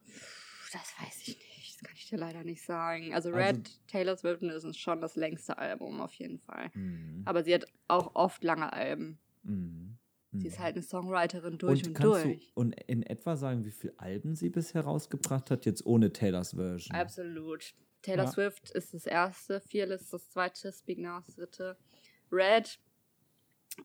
[0.73, 1.75] Das weiß ich nicht.
[1.81, 3.15] Das kann ich dir leider nicht sagen.
[3.15, 6.71] Also Also- Red Taylor Swift ist schon das längste Album auf jeden Fall.
[6.75, 7.23] Mhm.
[7.25, 9.19] Aber sie hat auch oft lange Alben.
[9.43, 9.99] Mhm.
[10.33, 10.47] Sie Mhm.
[10.47, 12.47] ist halt eine Songwriterin durch und, kannst durch.
[12.55, 16.55] Du, und in etwa sagen, wie viele Alben sie bisher rausgebracht hat, jetzt ohne Taylors
[16.55, 16.97] Version?
[16.97, 17.75] Absolut.
[18.03, 18.31] Taylor Ja.
[18.33, 21.77] Swift ist das erste, Fearless ist das zweite, Speak Now ist das dritte.
[22.35, 22.79] Red,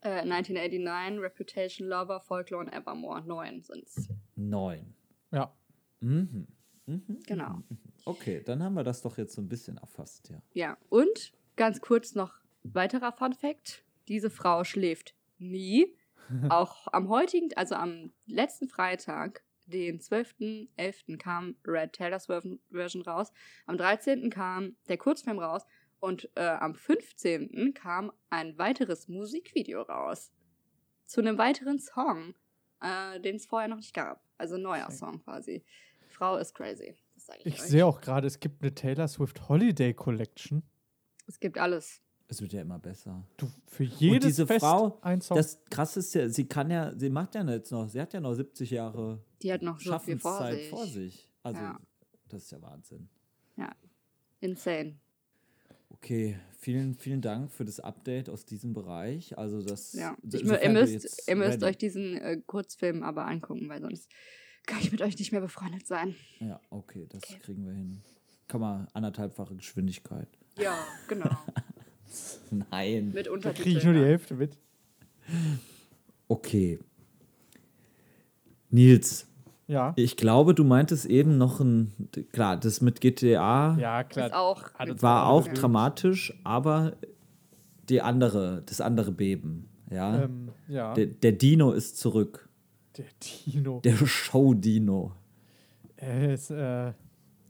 [0.01, 3.21] äh, 1989, Reputation Lover, Folklore und Evermore.
[3.25, 4.09] Neun sind's.
[4.35, 4.93] Neun.
[5.31, 5.53] Ja.
[5.99, 6.47] Mhm.
[6.85, 7.19] Mhm.
[7.27, 7.61] Genau.
[8.05, 10.41] Okay, dann haben wir das doch jetzt so ein bisschen erfasst, ja.
[10.53, 12.33] Ja, und ganz kurz noch
[12.63, 13.83] weiterer Fun Fact.
[14.07, 15.95] Diese Frau schläft nie.
[16.49, 21.17] Auch am heutigen, also am letzten Freitag, den 12.11.
[21.17, 23.31] kam Red Taylor Swift Version raus.
[23.65, 24.29] Am 13.
[24.29, 25.65] kam der Kurzfilm raus.
[25.99, 27.73] Und äh, am 15.
[27.73, 30.31] kam ein weiteres Musikvideo raus.
[31.05, 32.35] Zu einem weiteren Song,
[32.81, 34.23] äh, den es vorher noch nicht gab.
[34.37, 35.63] Also ein neuer Song quasi.
[36.07, 36.95] Frau ist crazy.
[37.15, 40.63] Das sage ich, Ich sehe auch gerade, es gibt eine Taylor Swift Holiday Collection.
[41.27, 42.01] Es gibt alles.
[42.27, 43.27] Es wird ja immer besser.
[43.37, 45.35] Du, für jedes diese Fest Frau, ein Song.
[45.35, 48.21] Das krasse ist ja, sie kann ja, sie macht ja jetzt noch, sie hat ja
[48.21, 50.69] noch 70 Jahre Die hat noch so viel vor Schaffenszeit sich.
[50.69, 51.29] vor sich.
[51.43, 51.79] Also, Ja.
[52.27, 53.09] das ist ja Wahnsinn.
[54.41, 54.97] Insane.
[56.01, 59.37] Okay, vielen, vielen Dank für das Update aus diesem Bereich.
[59.37, 59.93] Also das.
[59.93, 60.15] Ja.
[60.31, 64.09] Ich, ihr müsst, ihr müsst euch diesen äh, Kurzfilm aber angucken, weil sonst
[64.65, 66.15] kann ich mit euch nicht mehr befreundet sein.
[66.39, 67.39] Ja, okay, das Okay.
[67.43, 68.01] kriegen wir hin.
[68.47, 70.27] Kann man anderthalbfache Geschwindigkeit.
[70.57, 71.29] Ja, genau.
[72.71, 73.11] Nein.
[73.13, 73.63] mit Untertiteln.
[73.63, 74.57] kriege ich nur die Hälfte mit.
[76.27, 76.79] Okay.
[78.69, 79.27] Nils,
[79.69, 79.93] Ja.
[79.95, 81.93] ich glaube, du meintest eben noch ein.
[82.31, 84.31] Klar, das mit GTA Ja, Ist klar.
[84.33, 84.63] auch
[85.01, 85.53] war auch Ja.
[85.53, 86.93] dramatisch, aber
[87.87, 89.69] die andere, das andere Beben.
[89.91, 90.23] Ja.
[90.23, 90.93] Ähm, ja.
[90.95, 92.49] Der, der Dino ist zurück.
[92.97, 93.05] Der
[93.45, 93.79] Dino.
[93.83, 95.11] Der Show-Dino.
[95.97, 96.91] Er ist, äh,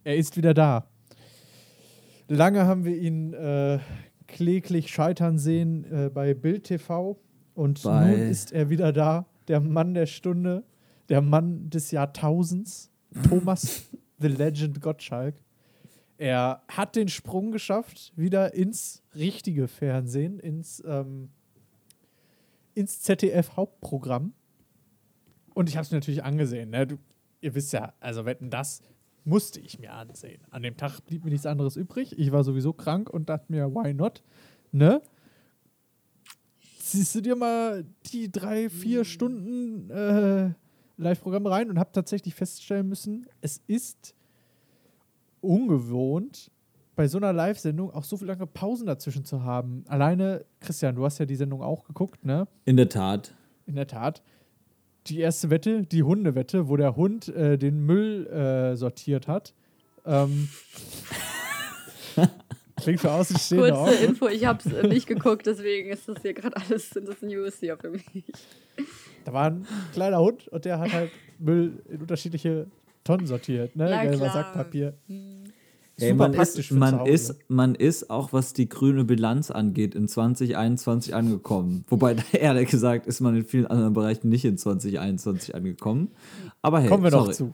[0.03, 0.87] er ist wieder da.
[2.27, 3.79] Lange haben wir ihn äh,
[4.27, 7.17] kläglich scheitern sehen äh, bei Bild TV
[7.55, 9.25] und Bei- nun ist er wieder da.
[9.47, 10.63] Der Mann der Stunde,
[11.09, 12.91] der Mann des Jahrtausends,
[13.27, 15.35] Thomas The Legend Gottschalk.
[16.17, 21.29] Er hat den Sprung geschafft, wieder ins richtige Fernsehen, ins, ähm,
[22.75, 24.33] ins ZDF-Hauptprogramm.
[25.53, 26.69] Und ich habe es mir natürlich angesehen.
[26.69, 26.87] Ne?
[26.87, 26.97] Du,
[27.41, 28.81] ihr wisst ja, also wetten, das
[29.23, 30.41] musste ich mir ansehen.
[30.49, 32.17] An dem Tag blieb mir nichts anderes übrig.
[32.17, 34.21] Ich war sowieso krank und dachte mir, why not?
[34.71, 35.01] Ne?
[36.79, 40.53] Siehst du dir mal die drei, vier Stunden äh,
[40.99, 44.13] Live-Programm rein und habe tatsächlich feststellen müssen, es ist
[45.41, 46.51] ungewohnt,
[46.95, 49.85] bei so einer Live-Sendung auch so viele lange Pausen dazwischen zu haben.
[49.87, 52.45] Alleine, Christian, du hast ja die Sendung auch geguckt, ne?
[52.65, 53.33] In der Tat.
[53.65, 54.21] In der Tat.
[55.07, 59.53] Die erste Wette, die Hundewette, wo der Hund äh, den Müll äh, sortiert hat.
[60.05, 60.49] Ähm,
[62.81, 63.85] klingt für Außenstehende auch.
[63.85, 67.21] kurze Info, ich habe es nicht geguckt, deswegen ist das hier gerade alles sind das
[67.21, 68.05] News hier für mich.
[69.25, 72.67] Da war ein kleiner Hund und der hat halt Müll in unterschiedliche
[73.03, 73.87] Tonnen sortiert, ne?
[73.89, 74.33] Na Gelber klar.
[74.33, 74.93] Sackpapier.
[76.01, 79.95] Ey, super man, praktisch ist, man, ist, man ist auch, was die grüne Bilanz angeht,
[79.95, 81.83] in 2021 angekommen.
[81.89, 86.11] Wobei, ehrlich gesagt, ist man in vielen anderen Bereichen nicht in 2021 angekommen.
[86.61, 87.27] Aber hey, Kommen wir sorry.
[87.27, 87.53] noch zu.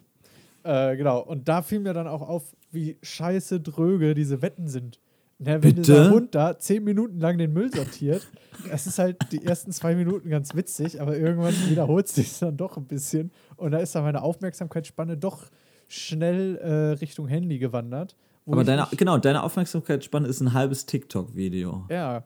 [0.63, 1.21] Äh, genau.
[1.21, 4.99] Und da fiel mir dann auch auf, wie scheiße dröge diese Wetten sind.
[5.37, 5.81] Na, wenn Bitte?
[5.81, 8.25] dieser Hund da zehn Minuten lang den Müll sortiert,
[8.69, 12.77] das ist halt die ersten zwei Minuten ganz witzig, aber irgendwann wiederholt sich dann doch
[12.77, 13.31] ein bisschen.
[13.57, 15.47] Und da ist dann meine Aufmerksamkeitsspanne doch
[15.87, 18.15] schnell äh, Richtung Handy gewandert.
[18.47, 21.85] Aber deine, genau, deine Aufmerksamkeitsspanne ist ein halbes TikTok-Video.
[21.89, 22.23] Ja.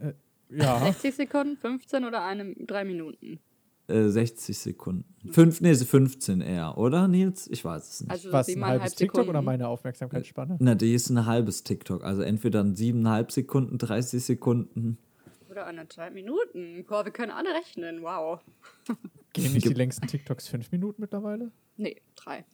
[0.00, 0.12] Äh,
[0.50, 0.78] ja.
[0.80, 3.38] 60 Sekunden, 15 oder eine, drei Minuten?
[3.92, 5.04] Äh, 60 Sekunden.
[5.30, 7.46] Fünf, nee, 15 eher, oder, Nils?
[7.48, 8.10] Ich weiß es nicht.
[8.10, 9.30] Also Was, ein halbes TikTok Sekunden.
[9.30, 10.56] oder meine Aufmerksamkeitsspanne?
[10.60, 12.02] Na, die ist ein halbes TikTok.
[12.04, 14.98] Also entweder ein siebeneinhalb Sekunden, 30 Sekunden.
[15.50, 16.84] Oder anderthalb Minuten.
[16.88, 18.02] Boah, wir können alle rechnen.
[18.02, 18.40] Wow.
[19.34, 21.52] Gehen nicht die längsten TikToks fünf Minuten mittlerweile?
[21.76, 22.44] Nee, drei.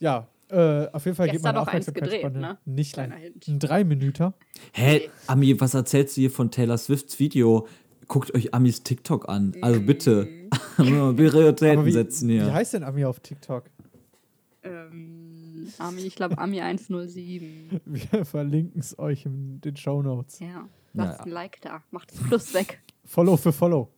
[0.00, 2.58] Ja, äh, auf jeden Fall geht Gestern meine noch eins Aufmerksamkeitsspanne gedreht, ne?
[2.64, 3.12] nicht lang.
[3.12, 4.34] Ein drei Minüter.
[4.72, 7.68] Hä, Ami, was erzählst du hier von Taylor Swifts Video?
[8.10, 9.54] Guckt euch Amis TikTok an.
[9.62, 10.26] Also bitte.
[10.76, 12.52] Prioritäten wie, setzen wie hier.
[12.52, 13.70] heißt denn Ami auf TikTok?
[14.64, 17.80] Ähm, Ami, ich glaube Ami 107.
[17.84, 20.40] Wir verlinken es euch in den Show Notes.
[20.40, 20.68] Ja.
[20.92, 21.22] Lasst Naja.
[21.22, 21.84] ein Like da.
[21.92, 22.82] Macht das Plus weg.
[23.04, 23.88] Follow für Follow.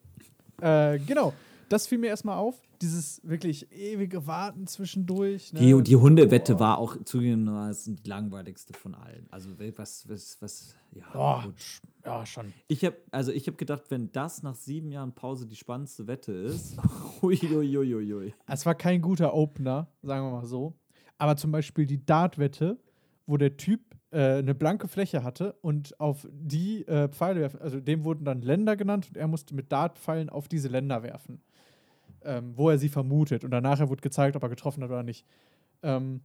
[0.60, 1.32] Äh, genau,
[1.72, 2.60] das fiel mir erstmal auf.
[2.80, 5.52] Dieses wirklich ewige Warten zwischendurch.
[5.52, 5.60] Ne?
[5.60, 9.26] Die, die Hundewette war auch zugegebenermaßen die langweiligste von allen.
[9.30, 11.44] Also was, was, was, ja.
[11.56, 12.52] Sch- ja, schon.
[12.68, 16.32] Ich habe also ich habe gedacht, wenn das nach sieben Jahren Pause die spannendste Wette
[16.32, 16.76] ist,
[17.22, 18.34] uiuiuiui.
[18.46, 20.74] Es war kein guter Opener, sagen wir mal so.
[21.18, 22.78] Aber zum Beispiel die Dart-Wette,
[23.26, 23.80] wo der Typ
[24.10, 28.42] äh, eine blanke Fläche hatte und auf die äh, Pfeile werfen, also dem wurden dann
[28.42, 31.40] Länder genannt und er musste mit Dart-Pfeilen auf diese Länder werfen,
[32.24, 33.44] ähm, wo er sie vermutet.
[33.44, 35.26] Und danach wurde gezeigt, ob er getroffen hat oder nicht.
[35.82, 36.20] Ähm,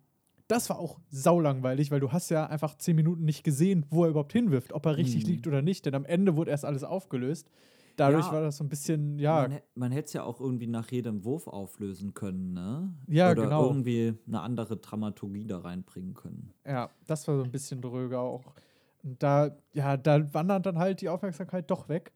[0.47, 4.09] das war auch saulangweilig, weil du hast ja einfach zehn Minuten nicht gesehen, wo er
[4.11, 5.31] überhaupt hinwirft, ob er richtig Mhm.
[5.31, 5.85] liegt oder nicht.
[5.85, 7.49] Denn am Ende wurde erst alles aufgelöst.
[7.97, 8.33] Dadurch Ja.
[8.33, 11.25] war das so ein bisschen, ja, Man, man hätte es ja auch irgendwie nach jedem
[11.25, 12.93] Wurf auflösen können, ne?
[13.07, 13.67] Ja, Oder genau.
[13.67, 16.53] irgendwie eine andere Dramaturgie da reinbringen können.
[16.65, 18.43] Ja, das war so ein bisschen dröger auch.
[19.03, 22.13] Und da, ja, da wandert dann halt die Aufmerksamkeit doch weg.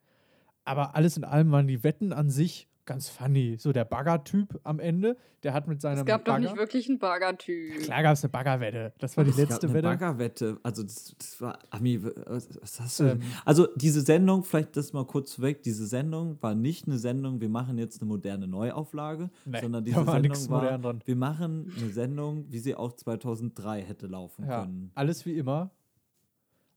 [0.63, 3.57] Aber alles in allem waren die Wetten an sich ganz funny.
[3.59, 6.45] So der Bagger-Typ am Ende, der hat mit seinem Es gab doch Bagger.
[6.45, 7.81] nicht wirklich einen Burger-Typ.
[7.83, 8.93] Klar gab es eine Baggerwette.
[8.99, 9.87] Das war die Es gab letzte eine Wette.
[9.87, 10.59] Baggerwette.
[10.63, 13.03] Also das, das war, Ami, was, hast du?
[13.03, 13.19] Ähm.
[13.19, 13.23] denn?
[13.45, 17.49] Also diese Sendung, vielleicht das mal kurz weg, diese Sendung war nicht eine Sendung, wir
[17.49, 21.01] machen jetzt eine moderne Neuauflage, Nee, sondern da diese war Sendung war, modern dran.
[21.05, 24.91] wir machen eine Sendung, wie sie auch 2003 hätte laufen Ja, können.
[24.95, 25.71] alles wie immer.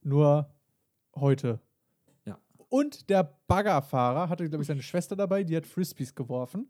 [0.02, 0.50] Nur
[1.14, 1.60] heute.
[2.74, 2.80] Ja.
[2.80, 6.68] Und der Baggerfahrer hatte, glaube ich, seine Schwester dabei, die hat Frisbees geworfen.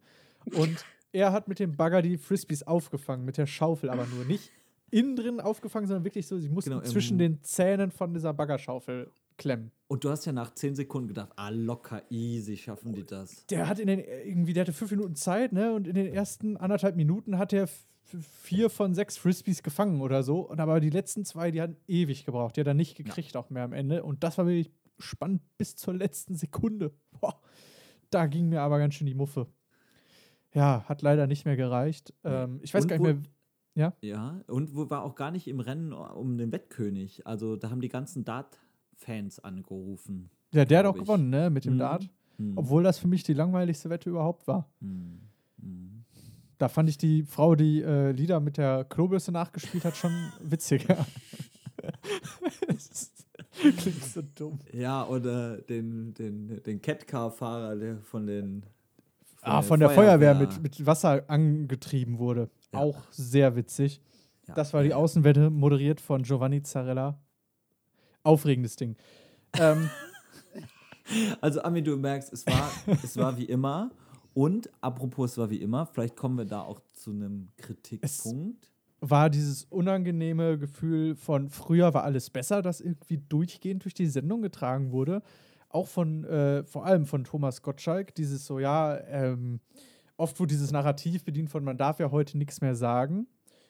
[0.52, 4.24] Und er hat mit dem Bagger die Frisbees aufgefangen, mit der Schaufel aber nur.
[4.24, 4.50] Nicht
[4.90, 9.10] innen drin aufgefangen, sondern wirklich so, sie mussten Genau, zwischen den Zähnen von dieser Baggerschaufel
[9.36, 9.72] klemmen.
[9.88, 13.46] Und du hast ja nach 10 Sekunden gedacht, ah, locker, easy, schaffen die das.
[13.46, 15.72] Der hat in den, irgendwie, der hatte fünf Minuten Zeit, ne?
[15.72, 17.68] Und in den ersten anderthalb Minuten hat er
[18.42, 20.40] vier von sechs Frisbees gefangen oder so.
[20.40, 22.56] Und aber die letzten zwei, die hatten ewig gebraucht.
[22.56, 24.04] Die hat er nicht gekriegt, auch mehr am Ende.
[24.04, 26.92] Und das war wirklich spannend bis zur letzten Sekunde.
[27.20, 27.40] Boah,
[28.11, 29.46] da ging mir aber ganz schön die Muffe.
[30.52, 32.14] Ja, hat leider nicht mehr gereicht.
[32.24, 33.22] Ähm, ich weiß Und gar nicht mehr.
[33.76, 33.92] Ja?
[34.02, 37.26] Ja, und war auch gar nicht im Rennen um den Wettkönig.
[37.26, 40.30] Also da haben die ganzen Dart-Fans angerufen.
[40.52, 41.00] Ja, der hat auch ich.
[41.02, 41.50] gewonnen, ne?
[41.50, 41.78] Mit dem Mhm.
[41.78, 42.09] Dart.
[42.37, 42.52] Hm.
[42.57, 44.68] Obwohl das für mich die langweiligste Wette überhaupt war.
[44.80, 45.18] Hm.
[45.61, 46.04] Hm.
[46.59, 51.04] Da fand ich die Frau, die äh, Lieder mit der Klobürste nachgespielt hat, schon witziger.
[52.68, 53.13] Es ist-
[53.77, 54.59] Klingt so dumm.
[54.72, 58.64] Ja, oder den, den, den Catcar-Fahrer, der von den.
[59.42, 62.50] ah, von der Feuerwehr, mit, mit Wasser angetrieben wurde.
[62.72, 62.81] Ja.
[62.81, 64.00] Auch sehr witzig.
[64.48, 64.55] Ja.
[64.55, 67.18] Das war die Außenwette, moderiert von Giovanni Zarella.
[68.22, 68.96] Aufregendes Ding.
[69.55, 69.90] ähm,
[71.40, 72.70] Also, Ami, du merkst, es war,
[73.03, 73.90] es war wie immer.
[74.33, 78.72] Und apropos, es war wie immer, vielleicht kommen wir da auch zu einem Kritikpunkt.
[79.10, 84.40] War dieses unangenehme Gefühl von früher war alles besser, das irgendwie durchgehend durch die Sendung
[84.40, 85.22] getragen wurde.
[85.68, 89.60] Auch von, äh, vor allem von Thomas Gottschalk, dieses so, ja, ähm,
[90.16, 93.26] oft wurde dieses Narrativ bedient von man darf ja heute nichts mehr sagen.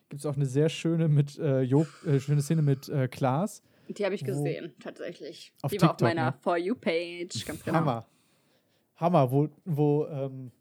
[0.08, 3.62] Gibt es auch eine sehr schöne mit äh, jo äh, schöne Szene mit äh, Klaas.
[3.88, 5.52] Die habe ich gesehen, tatsächlich.
[5.62, 6.36] Auf Die war auf TikTok, meiner ne?
[6.40, 7.78] For You-Page, ganz genau.
[7.78, 8.06] Hammer.
[8.96, 10.52] Hammer, wo, wo ähm,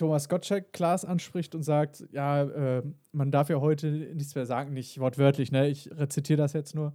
[0.00, 2.82] Thomas Gottschalk Klaas anspricht und sagt, ja, äh,
[3.12, 5.68] man darf ja heute nichts mehr sagen, nicht wortwörtlich, ne?
[5.68, 6.94] Ich rezitiere das jetzt nur.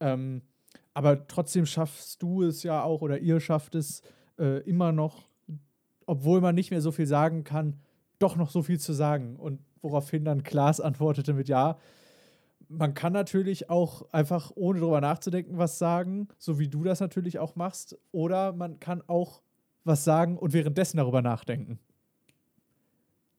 [0.00, 0.42] Ähm,
[0.92, 4.02] aber trotzdem schaffst du es ja auch oder ihr schafft es
[4.38, 5.30] äh, immer noch,
[6.04, 7.80] obwohl man nicht mehr so viel sagen kann,
[8.18, 9.36] doch noch so viel zu sagen.
[9.36, 11.78] Und woraufhin dann Klaas antwortete mit Ja,
[12.68, 17.38] man kann natürlich auch einfach ohne drüber nachzudenken was sagen, so wie du das natürlich
[17.38, 17.98] auch machst.
[18.10, 19.40] Oder man kann auch
[19.84, 21.78] was sagen und währenddessen darüber nachdenken.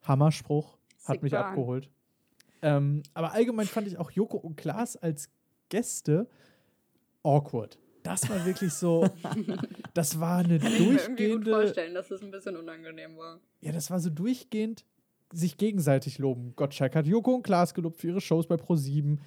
[0.03, 1.43] Hammerspruch, hat Sick mich burn.
[1.43, 1.89] abgeholt.
[2.61, 5.29] Ähm, aber allgemein fand ich auch Joko und Klaas als
[5.69, 6.27] Gäste
[7.23, 7.77] awkward.
[8.03, 9.07] Das war wirklich so,
[9.93, 13.17] das war eine Kann ich mir irgendwie gut durchgehende, vorstellen, dass es ein bisschen unangenehm
[13.17, 13.39] war.
[13.61, 14.85] ja, das war so durchgehend
[15.31, 16.53] sich gegenseitig loben.
[16.55, 19.17] Gottschalk hat Joko und Klaas gelobt für ihre Shows bei Pro7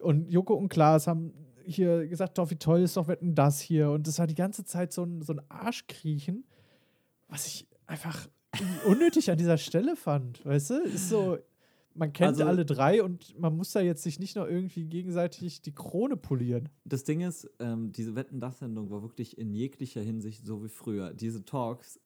[0.00, 1.32] und Joko und Klaas haben
[1.64, 4.64] hier gesagt, doch, wie toll ist doch Wetten das hier und das war die ganze
[4.64, 6.44] Zeit so ein, so ein Arschkriechen,
[7.28, 8.28] was ich einfach
[8.86, 10.74] unnötig an dieser Stelle fand, weißt du?
[10.82, 11.38] Ist so,
[11.94, 15.62] man kennt Also- alle drei und man muss da jetzt sich nicht noch irgendwie gegenseitig
[15.62, 16.68] die Krone polieren.
[16.84, 21.12] Das Ding ist, ähm, diese Wetten-Das-Sendung war wirklich in jeglicher Hinsicht so wie früher.
[21.14, 22.00] Diese Talks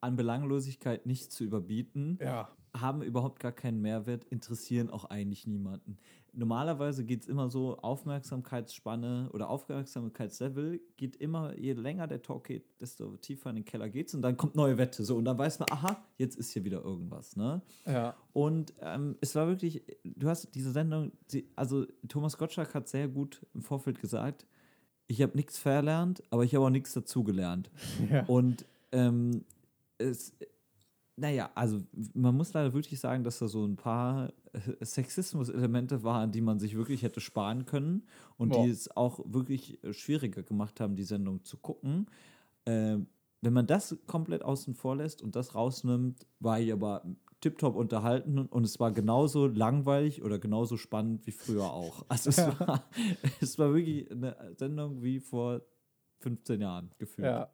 [0.00, 2.48] an Belanglosigkeit nicht zu überbieten, Ja.
[2.76, 5.96] haben überhaupt gar keinen Mehrwert, interessieren auch eigentlich niemanden.
[6.38, 12.78] Normalerweise geht es immer so, Aufmerksamkeitsspanne oder Aufmerksamkeitslevel geht immer, je länger der Talk geht,
[12.78, 15.02] desto tiefer in den Keller geht's und dann kommt neue Wette.
[15.02, 17.62] So, und dann weiß man, aha, jetzt ist hier wieder irgendwas, ne?
[17.86, 18.14] Ja.
[18.34, 23.08] Und ähm, es war wirklich, du hast diese Sendung, sie, also Thomas Gottschalk hat sehr
[23.08, 24.46] gut im Vorfeld gesagt,
[25.06, 27.70] ich habe nichts verlernt, aber ich habe auch nichts dazugelernt.
[28.10, 28.26] ja.
[28.26, 29.46] Und ähm,
[29.96, 30.34] es,
[31.16, 31.80] naja, also
[32.12, 34.32] man muss leider wirklich sagen, dass da so ein paar
[34.82, 38.64] Sexismus-Elemente waren, die man sich wirklich hätte sparen können und Boah.
[38.64, 42.06] die es auch wirklich äh, schwieriger gemacht haben, die Sendung zu gucken.
[42.66, 43.06] Ähm,
[43.42, 47.04] wenn man das komplett außen vor lässt und das rausnimmt, war ich aber
[47.40, 52.04] tiptop unterhalten und es war genauso langweilig oder genauso spannend wie früher auch.
[52.08, 52.58] Also es, Ja.
[52.58, 52.84] war,
[53.40, 55.62] es war wirklich eine Sendung wie vor
[56.20, 57.28] 15 Jahren gefühlt.
[57.28, 57.50] ja.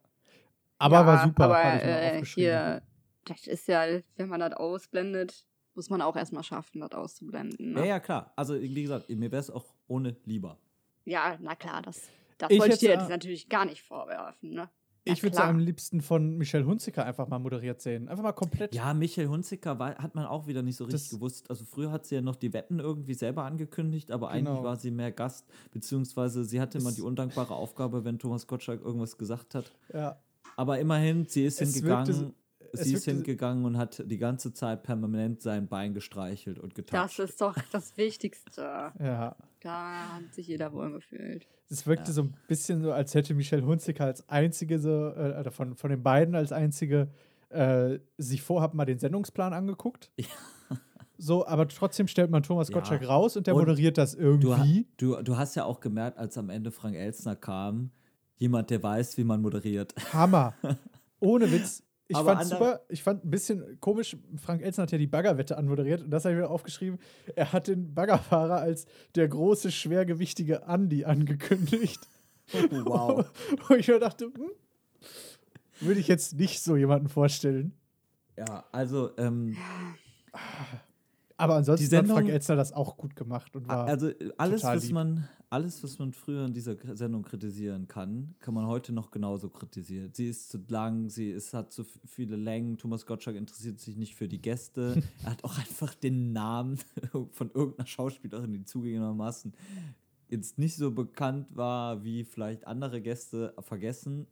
[0.79, 2.81] Aber Ja, war super, Aber äh, hier,
[3.25, 3.85] das ist ja,
[4.15, 7.73] wenn man das ausblendet, muss man auch erstmal schaffen, das auszublenden.
[7.73, 7.79] Ne?
[7.81, 8.31] Ja, ja, klar.
[8.35, 10.57] Also, wie gesagt, mir wäre es auch ohne lieber.
[11.05, 12.01] Ja, na klar, das,
[12.37, 14.51] das Ich wollte ich dir natürlich gar nicht vorwerfen.
[14.51, 14.69] Ne?
[15.05, 18.07] Na Ich würde es am liebsten von Michelle Hunziker einfach mal moderiert sehen.
[18.07, 18.73] Einfach mal komplett.
[18.73, 21.49] Ja, Michael Hunziker war, hat man auch wieder nicht so richtig Das- gewusst.
[21.49, 24.63] Also, früher hat sie ja noch die Wetten irgendwie selber angekündigt, aber eigentlich Genau.
[24.63, 29.17] war sie mehr Gast, beziehungsweise sie hatte immer die undankbare Aufgabe, wenn Thomas Gottschalk irgendwas
[29.17, 29.71] gesagt hat.
[29.93, 30.21] Ja.
[30.55, 32.33] Aber immerhin, sie ist Es hingegangen.
[32.73, 37.19] Sie ist hingegangen und hat die ganze Zeit permanent sein Bein gestreichelt und Das getatscht.
[37.19, 38.61] ist doch das Wichtigste.
[38.99, 39.35] ja.
[39.61, 41.47] Da hat sich jeder wohl gefühlt.
[41.69, 42.13] Es wirkte Ja.
[42.13, 45.89] so ein bisschen so, als hätte Michelle Hunziker als einzige, so, äh, oder von, von
[45.89, 47.07] den beiden als einzige,
[47.49, 50.11] äh, sich vorhaben mal den Sendungsplan angeguckt.
[51.17, 52.73] So, aber trotzdem stellt man Thomas Ja.
[52.73, 54.87] Gottschalk raus und der Und moderiert das Du, irgendwie.
[54.97, 57.91] du, du hast ja auch gemerkt, als am Ende Frank Elstner kam,
[58.37, 59.93] jemand, der weiß, wie man moderiert.
[60.11, 60.55] Hammer.
[61.19, 61.83] Ohne Witz.
[62.13, 66.01] Ich fand super, ich fand ein bisschen komisch, Frank Elsen hat ja die Baggerwette anmoderiert
[66.01, 66.99] und das habe ich wieder aufgeschrieben.
[67.35, 72.07] Er hat den Baggerfahrer als der große, schwergewichtige Andi angekündigt.
[72.69, 73.25] wow.
[73.67, 74.51] Wo ich mir dachte, hm,
[75.79, 77.73] würde ich jetzt nicht so jemanden vorstellen.
[78.37, 79.57] Ja, also, ähm,
[81.37, 83.85] Aber ansonsten Die hat Frank Sendung- Elstner das auch gut gemacht und war.
[83.85, 84.93] also alles, total was lieb.
[84.93, 89.49] man, alles, was man früher in dieser Sendung kritisieren kann, kann man heute noch genauso
[89.49, 90.11] kritisieren.
[90.13, 92.77] Sie ist zu lang, sie ist, hat zu viele Längen.
[92.77, 95.01] Thomas Gottschalk interessiert sich nicht für die Gäste.
[95.23, 96.77] er hat auch einfach den Namen
[97.31, 99.53] von irgendeiner Schauspielerin, die zugegebenermaßen
[100.29, 104.27] jetzt nicht so bekannt war wie vielleicht andere Gäste, vergessen.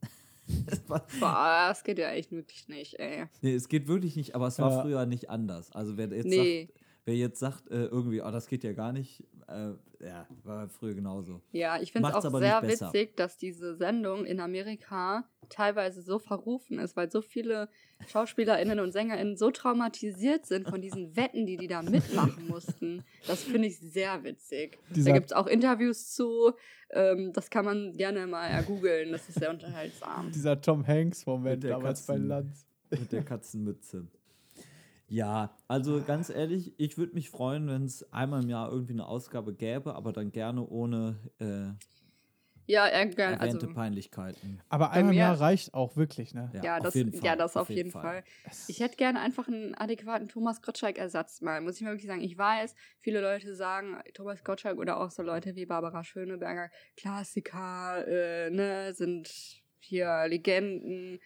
[0.88, 3.26] Boah, das geht ja echt wirklich nicht, ey.
[3.42, 4.82] Nee, es geht wirklich nicht, aber es war Ja.
[4.82, 5.72] früher nicht anders.
[5.72, 6.66] Also wer jetzt Nee.
[6.68, 9.72] sagt, wer jetzt sagt, äh, irgendwie, oh, das geht ja gar nicht, äh,
[10.06, 11.42] ja, war früher genauso.
[11.52, 16.80] Ja, ich finde es auch sehr witzig, dass diese Sendung in Amerika teilweise so verrufen
[16.80, 17.70] ist, weil so viele
[18.08, 23.04] SchauspielerInnen und SängerInnen so traumatisiert sind von diesen Wetten, die die da mitmachen mussten.
[23.28, 24.80] Das finde ich sehr witzig.
[24.90, 26.54] Dieser- da gibt es auch Interviews zu.
[26.92, 29.12] Ähm, das kann man gerne mal ergoogeln.
[29.12, 30.32] Das ist sehr unterhaltsam.
[30.32, 32.68] dieser Tom Hanks-Moment damals bei Katzen- Lanz.
[32.90, 34.08] Mit der Katzenmütze.
[35.12, 39.06] Ja, also ganz ehrlich, ich würde mich freuen, wenn es einmal im Jahr irgendwie eine
[39.06, 41.74] Ausgabe gäbe, aber dann gerne ohne äh,
[42.66, 43.36] Ja, gerne.
[43.36, 44.62] erwähnte Also, Peinlichkeiten.
[44.70, 46.50] Aber einmal im mir- Jahr reicht auch wirklich, ne?
[46.54, 48.24] ja, auf das, jeden Fall, ja, das auf jeden Fall.
[48.50, 52.22] Es- Ich hätte gerne einfach einen adäquaten Thomas Gottschalk-Ersatz mal, muss ich mal wirklich sagen.
[52.22, 58.08] Ich weiß, viele Leute sagen, Thomas Gottschalk oder auch so Leute wie Barbara Schöneberger, Klassiker,
[58.08, 59.30] äh, ne, sind
[59.80, 61.20] hier Legenden.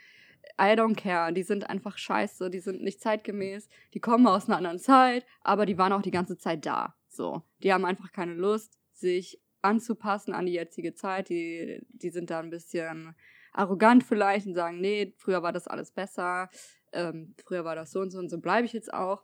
[0.59, 4.57] I don't care, die sind einfach scheiße, die sind nicht zeitgemäß, die kommen aus einer
[4.57, 6.95] anderen Zeit, aber die waren auch die ganze Zeit da.
[7.09, 12.29] So, die haben einfach keine Lust, sich anzupassen an die jetzige Zeit, die, die sind
[12.29, 13.15] da ein bisschen
[13.51, 16.49] arrogant vielleicht und sagen, nee, früher war das alles besser,
[16.93, 19.23] ähm, früher war das so und so und so bleibe ich jetzt auch.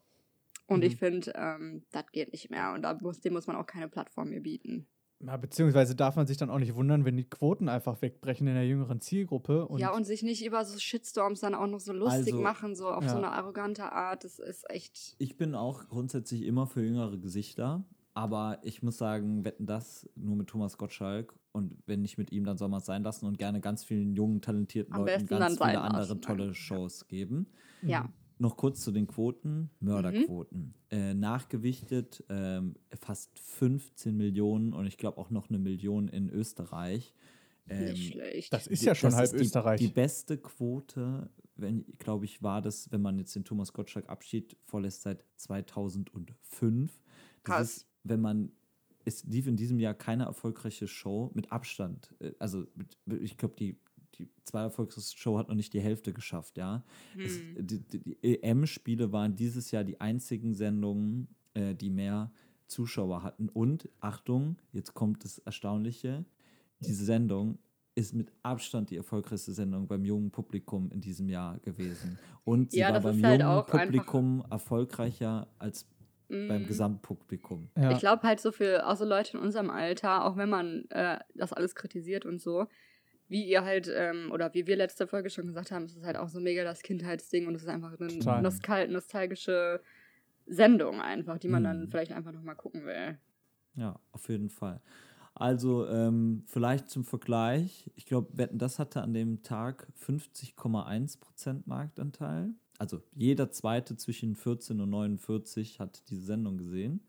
[0.68, 0.86] Und Mhm.
[0.86, 2.72] ich finde, ähm, das geht nicht mehr.
[2.74, 4.88] Und da muss, dem muss man auch keine Plattform mehr bieten.
[5.26, 8.56] Ja, beziehungsweise darf man sich dann auch nicht wundern, wenn die Quoten einfach wegbrechen in
[8.56, 9.68] der jüngeren Zielgruppe.
[9.68, 12.76] Und ja, und sich nicht über so Shitstorms dann auch noch so lustig Also, machen,
[12.76, 13.10] so auf ja.
[13.10, 14.24] so eine arrogante Art.
[14.24, 15.16] Das ist echt.
[15.20, 20.36] Ich bin auch grundsätzlich immer für jüngere Gesichter, aber ich muss sagen, wetten das nur
[20.36, 23.38] mit Thomas Gottschalk und wenn nicht mit ihm, dann soll man es sein lassen und
[23.38, 26.54] gerne ganz vielen jungen, talentierten Am Leuten ganz dann viele andere lassen, tolle.
[26.56, 27.48] Shows geben.
[27.82, 28.10] Ja.
[28.42, 29.88] Noch kurz zu den Quoten, Mhm.
[29.88, 30.74] Mörderquoten.
[30.90, 37.14] Äh, nachgewichtet ähm, fast 15 Millionen und ich glaube auch noch eine Million in Österreich.
[37.70, 38.52] Ähm, nicht schlecht.
[38.52, 39.80] das ist ja schon halb ist die, Österreich.
[39.80, 44.58] Die beste Quote, wenn, glaube ich, war das, wenn man jetzt den Thomas Gottschalk Abschied
[44.66, 46.92] vorlässt seit 2005.
[46.92, 47.78] Das Krass.
[47.78, 48.52] ist, wenn man,
[49.06, 52.14] es lief in diesem Jahr keine erfolgreiche Show mit Abstand.
[52.20, 53.78] Äh, Also mit, ich glaube, die,
[54.18, 56.84] die zwei erfolgreichste Show hat noch nicht die Hälfte geschafft, ja.
[57.18, 57.56] Es, Hm.
[57.68, 62.32] die die, die EM-Spiele waren dieses Jahr die einzigen Sendungen, äh, die mehr
[62.68, 63.50] Zuschauer hatten.
[63.50, 66.26] Und Achtung, jetzt kommt das Erstaunliche:
[66.80, 67.58] Diese Sendung
[67.96, 72.18] ist mit Abstand die erfolgreichste Sendung beim jungen Publikum in diesem Jahr gewesen.
[72.46, 75.86] Und sie Ja, war beim ist halt jungen einfach- Publikum erfolgreicher als
[76.30, 76.68] beim Mm.
[76.68, 77.68] Gesamtpublikum.
[77.78, 77.92] ja.
[77.92, 81.20] Ich glaube halt so für auch so Leute in unserem Alter, auch wenn man äh,
[81.36, 82.68] das alles kritisiert und so,
[83.32, 86.18] wie ihr halt, ähm, oder wie wir letzte Folge schon gesagt haben, es ist halt
[86.18, 89.82] auch so mega das Kindheitsding und es ist einfach eine nostal nostalgische
[90.46, 91.90] Sendung einfach, die man dann Mhm.
[91.92, 93.18] vielleicht einfach nochmal gucken will.
[93.76, 94.82] Ja, auf jeden Fall.
[95.34, 102.54] Also ähm, vielleicht zum Vergleich, ich glaube, Wetten, das hatte an dem Tag 50,1% Marktanteil.
[102.78, 107.00] Also jeder zweite zwischen 14 und 49 hat diese Sendung gesehen.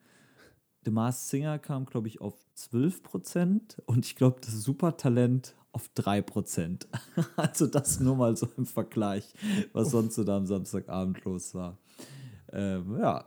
[0.85, 6.87] The Masked Singer kam, glaube ich, auf 12% und ich glaube, das Supertalent auf 3%.
[7.37, 9.33] also das nur mal so im Vergleich,
[9.73, 11.79] was sonst so da am Samstagabend los war.
[12.53, 13.25] Ähm, ja,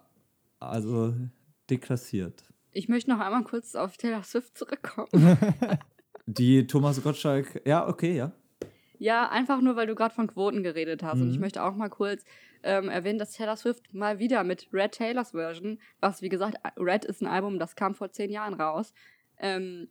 [0.59, 1.13] also
[1.69, 2.43] deklassiert.
[2.71, 5.09] Ich möchte noch einmal kurz auf Taylor Swift zurückkommen.
[6.27, 8.31] Die Thomas Gottschalk, ja, okay, ja.
[8.97, 11.19] Ja, einfach nur, weil du gerade von Quoten geredet hast.
[11.19, 11.41] Und ich Mhm.
[11.41, 12.23] möchte auch mal kurz
[12.63, 17.05] ähm, erwähnen, dass Taylor Swift mal wieder mit Red Taylors Version, was wie gesagt, Red
[17.05, 18.93] ist ein Album, das kam vor zehn Jahren raus,
[19.37, 19.89] ähm,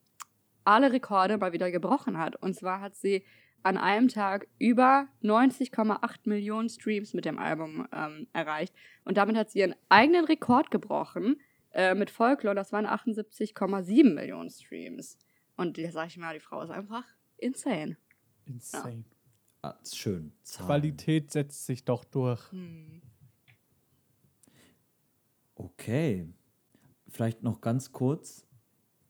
[0.65, 2.37] alle Rekorde mal wieder gebrochen hat.
[2.37, 3.25] Und zwar hat sie
[3.63, 8.75] an einem Tag über 90,8 Millionen Streams mit dem Album ähm, erreicht.
[9.05, 11.41] Und damit hat sie ihren eigenen Rekord gebrochen
[11.73, 12.55] äh, mit Folklore.
[12.55, 15.19] Das waren 78,7 Millionen Streams.
[15.57, 17.05] Und da sag ich mal, die Frau ist einfach
[17.39, 17.97] insane.
[18.45, 19.05] Insane.
[19.63, 20.33] Ah, ist schön.
[20.43, 20.67] Zahlen.
[20.67, 22.53] Qualität setzt sich doch durch.
[22.53, 23.01] Hm.
[25.55, 26.29] Okay.
[27.09, 28.47] Vielleicht noch ganz kurz.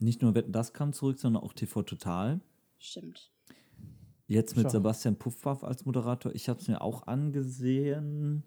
[0.05, 2.41] Nicht nur Wetten, das kam zurück, sondern auch TV Total.
[2.79, 3.31] Stimmt.
[4.27, 4.71] Jetzt mit Schau.
[4.71, 6.35] Sebastian Puffwaff als Moderator.
[6.35, 8.45] Ich habe es mir auch angesehen.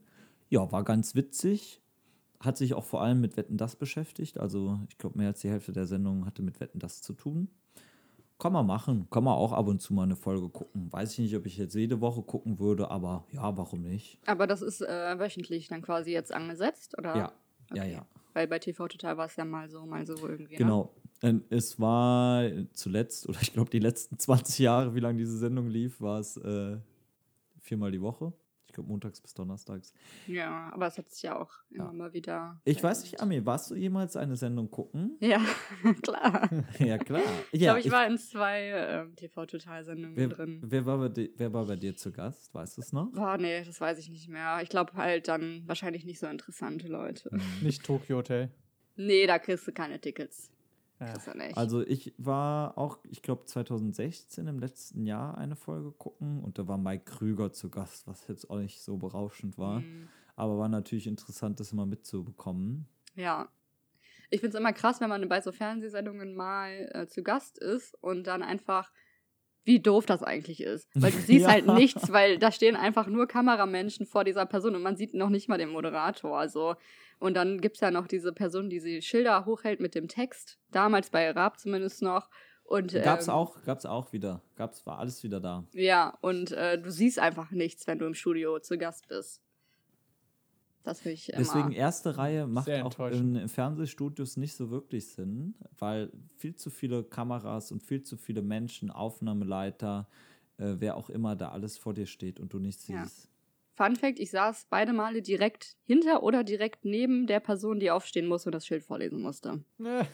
[0.49, 1.81] Ja, war ganz witzig.
[2.39, 4.39] Hat sich auch vor allem mit Wetten, das beschäftigt.
[4.39, 7.49] Also, ich glaube, mehr als die Hälfte der Sendung hatte mit Wetten, das zu tun.
[8.39, 9.07] Kann man machen.
[9.09, 10.93] Kann man auch ab und zu mal eine Folge gucken.
[10.93, 14.19] Weiß ich nicht, ob ich jetzt jede Woche gucken würde, aber ja, warum nicht?
[14.27, 17.15] Aber das ist äh, wöchentlich dann quasi jetzt angesetzt, oder?
[17.15, 17.33] Ja,
[17.73, 17.91] ja, Okay.
[17.93, 18.05] ja.
[18.33, 20.53] Weil bei TV Total war es ja mal so, mal so irgendwie.
[20.53, 20.57] Ne?
[20.59, 20.91] Genau.
[20.95, 21.06] Ähm,
[21.49, 22.43] Es war
[22.73, 26.37] zuletzt, oder ich glaube, die letzten 20 Jahre, wie lange diese Sendung lief, war es
[26.37, 26.77] äh,
[27.59, 28.33] viermal die Woche.
[28.67, 29.91] Ich glaube, montags bis donnerstags.
[30.27, 31.91] Ja, aber es hat sich ja auch immer Ja.
[31.93, 32.61] mal wieder.
[32.65, 33.19] Ich weiß nicht.
[33.19, 35.17] Ami, warst du jemals eine Sendung gucken?
[35.21, 35.41] Ja,
[36.03, 36.47] klar.
[36.77, 37.23] ja, klar.
[37.51, 40.59] Ich ja, glaube, ich, war in zwei ähm, TV-Total-Sendungen wer, drin.
[40.63, 42.53] wer, war bei di- wer war bei dir zu Gast?
[42.53, 43.11] Weißt du es noch?
[43.13, 44.59] Boah, nee, das weiß ich nicht mehr.
[44.61, 47.31] Ich glaube halt dann wahrscheinlich nicht so interessante Leute.
[47.63, 48.51] Nicht Tokyo Hotel.
[48.95, 50.51] Nee, da kriegst du keine Tickets.
[50.99, 51.55] Kriegst du nicht.
[51.55, 56.67] Also ich war auch, ich glaube 2016 im letzten Jahr eine Folge gucken und da
[56.67, 59.81] war Mike Krüger zu Gast, was jetzt auch nicht so berauschend war.
[59.81, 60.07] Mhm.
[60.35, 62.87] Aber war natürlich interessant, das mal mitzubekommen.
[63.15, 63.49] Ja.
[64.29, 67.95] Ich finde es immer krass, wenn man bei so Fernsehsendungen mal äh, zu Gast ist
[68.01, 68.91] und dann einfach,
[69.67, 70.89] wie doof das eigentlich ist.
[70.95, 71.51] Weil du siehst Ja.
[71.51, 75.29] halt nichts, weil da stehen einfach nur Kameramenschen vor dieser Person und man sieht noch
[75.29, 76.37] nicht mal den Moderator.
[76.39, 76.75] Also.
[77.19, 80.57] Und dann gibt es ja noch diese Person, die die Schilder hochhält mit dem Text.
[80.71, 82.29] Damals bei Raab zumindest noch.
[82.63, 84.41] Und, Gab's ähm, auch, gab's auch wieder.
[84.55, 85.65] Gab's, war alles wieder da.
[85.73, 89.41] Ja, und äh, du siehst einfach nichts, wenn du im Studio zu Gast bist.
[90.87, 91.39] Das finde ich immer.
[91.39, 97.03] Deswegen erste Reihe macht auch in Fernsehstudios nicht so wirklich Sinn, weil viel zu viele
[97.03, 100.07] Kameras und viel zu viele Menschen, Aufnahmeleiter,
[100.57, 103.03] äh, wer auch immer da alles vor dir steht und du nicht Ja.
[103.03, 103.29] siehst.
[103.75, 108.25] Fun Fact: Ich saß beide Male direkt hinter oder direkt neben der Person, die aufstehen
[108.27, 109.61] musste und das Schild vorlesen musste.
[109.83, 110.05] Äh,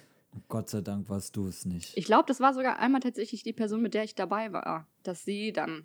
[0.47, 1.95] Gott sei Dank warst du es nicht.
[1.95, 5.23] Ich glaube, das war sogar einmal tatsächlich die Person, mit der ich dabei war, dass
[5.23, 5.83] sie dann.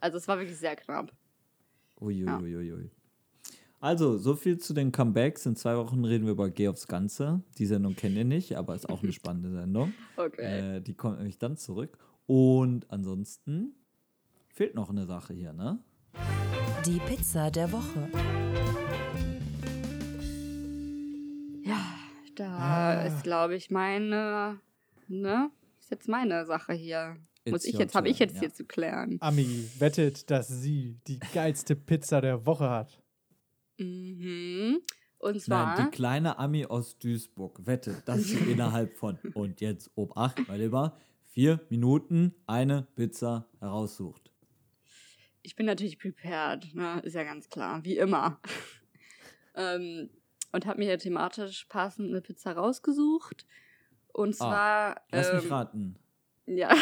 [0.00, 1.10] Also, es war wirklich sehr knapp.
[2.00, 2.38] Ja.
[2.38, 2.90] Uiuiuiui.
[3.80, 5.46] Also, so viel zu den Comebacks.
[5.46, 7.42] In zwei Wochen reden wir über Geh aufs Ganze.
[7.58, 9.92] Die Sendung kennt ihr nicht, aber ist auch eine spannende Sendung.
[10.16, 10.76] Okay.
[10.76, 11.96] Äh, die kommt nämlich dann zurück.
[12.26, 13.74] Und ansonsten
[14.48, 15.78] fehlt noch eine Sache hier, ne?
[16.84, 18.08] Die Pizza der Woche.
[21.64, 21.94] Ja,
[22.34, 23.02] da Ah.
[23.06, 24.58] ist, glaube ich, meine,
[25.06, 25.50] ne?
[25.78, 27.16] Ist jetzt meine Sache hier.
[27.48, 28.40] Muss ich jetzt, habe ich jetzt ja.
[28.40, 29.16] hier zu klären.
[29.20, 33.00] Ami wettet, dass sie die geilste Pizza der Woche hat.
[33.78, 34.80] Mhm.
[35.18, 39.90] Und zwar, Nein, die kleine Ami aus Duisburg wettet, dass sie innerhalb von, und jetzt
[39.96, 44.30] Obacht, mein Lieber, vier Minuten eine Pizza heraussucht.
[45.42, 47.00] ich bin natürlich prepared, ne?
[47.04, 48.40] Ist ja ganz klar, wie immer.
[49.54, 50.10] ähm,
[50.52, 53.46] und habe mir ja thematisch passend eine Pizza rausgesucht.
[54.12, 55.96] Und zwar, Ah, Lass mich ähm, raten.
[56.46, 56.74] ja,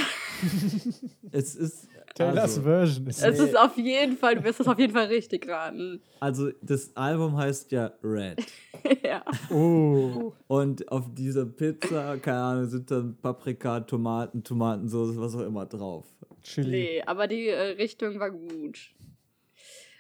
[1.33, 1.89] Es ist.
[2.15, 5.07] Taylors Also, Version ist es ist auf jeden Fall, du wirst es auf jeden Fall
[5.07, 6.01] richtig raten.
[6.19, 8.43] also, das Album heißt ja Red.
[9.03, 9.23] ja.
[9.51, 10.33] Oh.
[10.47, 16.07] Und auf dieser Pizza, keine Ahnung, sind dann Paprika, Tomaten, Tomatensauce, was auch immer drauf.
[16.43, 16.71] Chili.
[16.71, 18.95] Nee, aber die äh, Richtung war gut.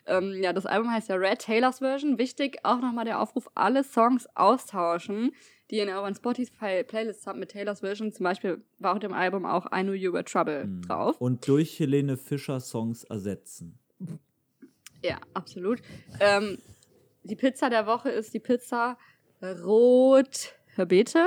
[0.07, 2.18] Ähm, ja, das Album heißt ja Red Taylors Version.
[2.18, 5.32] Wichtig auch nochmal der Aufruf, alle Songs austauschen,
[5.71, 8.12] die ihr in euren Spotify-Playlists habt mit Taylors Version.
[8.12, 11.21] Zum Beispiel war auf dem Album auch I Knew You Were Trouble drauf.
[11.21, 13.79] Und durch Helene Fischer Songs ersetzen.
[15.03, 15.81] Ja, absolut.
[16.21, 16.59] Ähm,
[17.25, 18.97] die Pizza der Woche ist die Pizza
[19.43, 21.27] Rot Beete.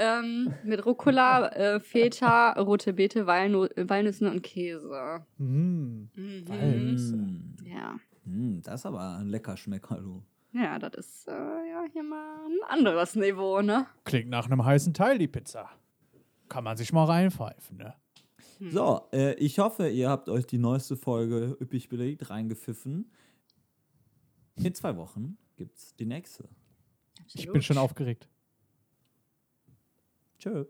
[0.00, 5.24] Ähm, mit Rucola, äh, Feta, rote Beete, Walnu Walnüssen und Käse.
[5.38, 6.04] Mm.
[6.14, 6.44] Mhm.
[6.46, 7.16] Walnüsse.
[7.16, 7.56] Mm.
[7.64, 7.98] Ja.
[8.24, 10.22] Mm, das ist aber ein lecker Schmecker, du.
[10.60, 13.86] Ja, das ist äh, ja hier mal ein anderes Niveau, ne?
[14.04, 15.70] Klingt nach einem heißen Teil, die Pizza.
[16.48, 17.94] Kann man sich mal reinpfeifen, ne?
[18.60, 23.12] So, äh, ich hoffe, ihr habt euch die neueste Folge üppig belegt reingepfiffen.
[24.56, 26.48] In zwei Wochen gibt's die nächste.
[27.34, 28.28] Ich bin schon aufgeregt.
[30.40, 30.64] Tschö.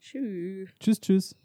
[0.00, 0.70] Tschüss.
[0.78, 1.36] Tschüss, tschüss.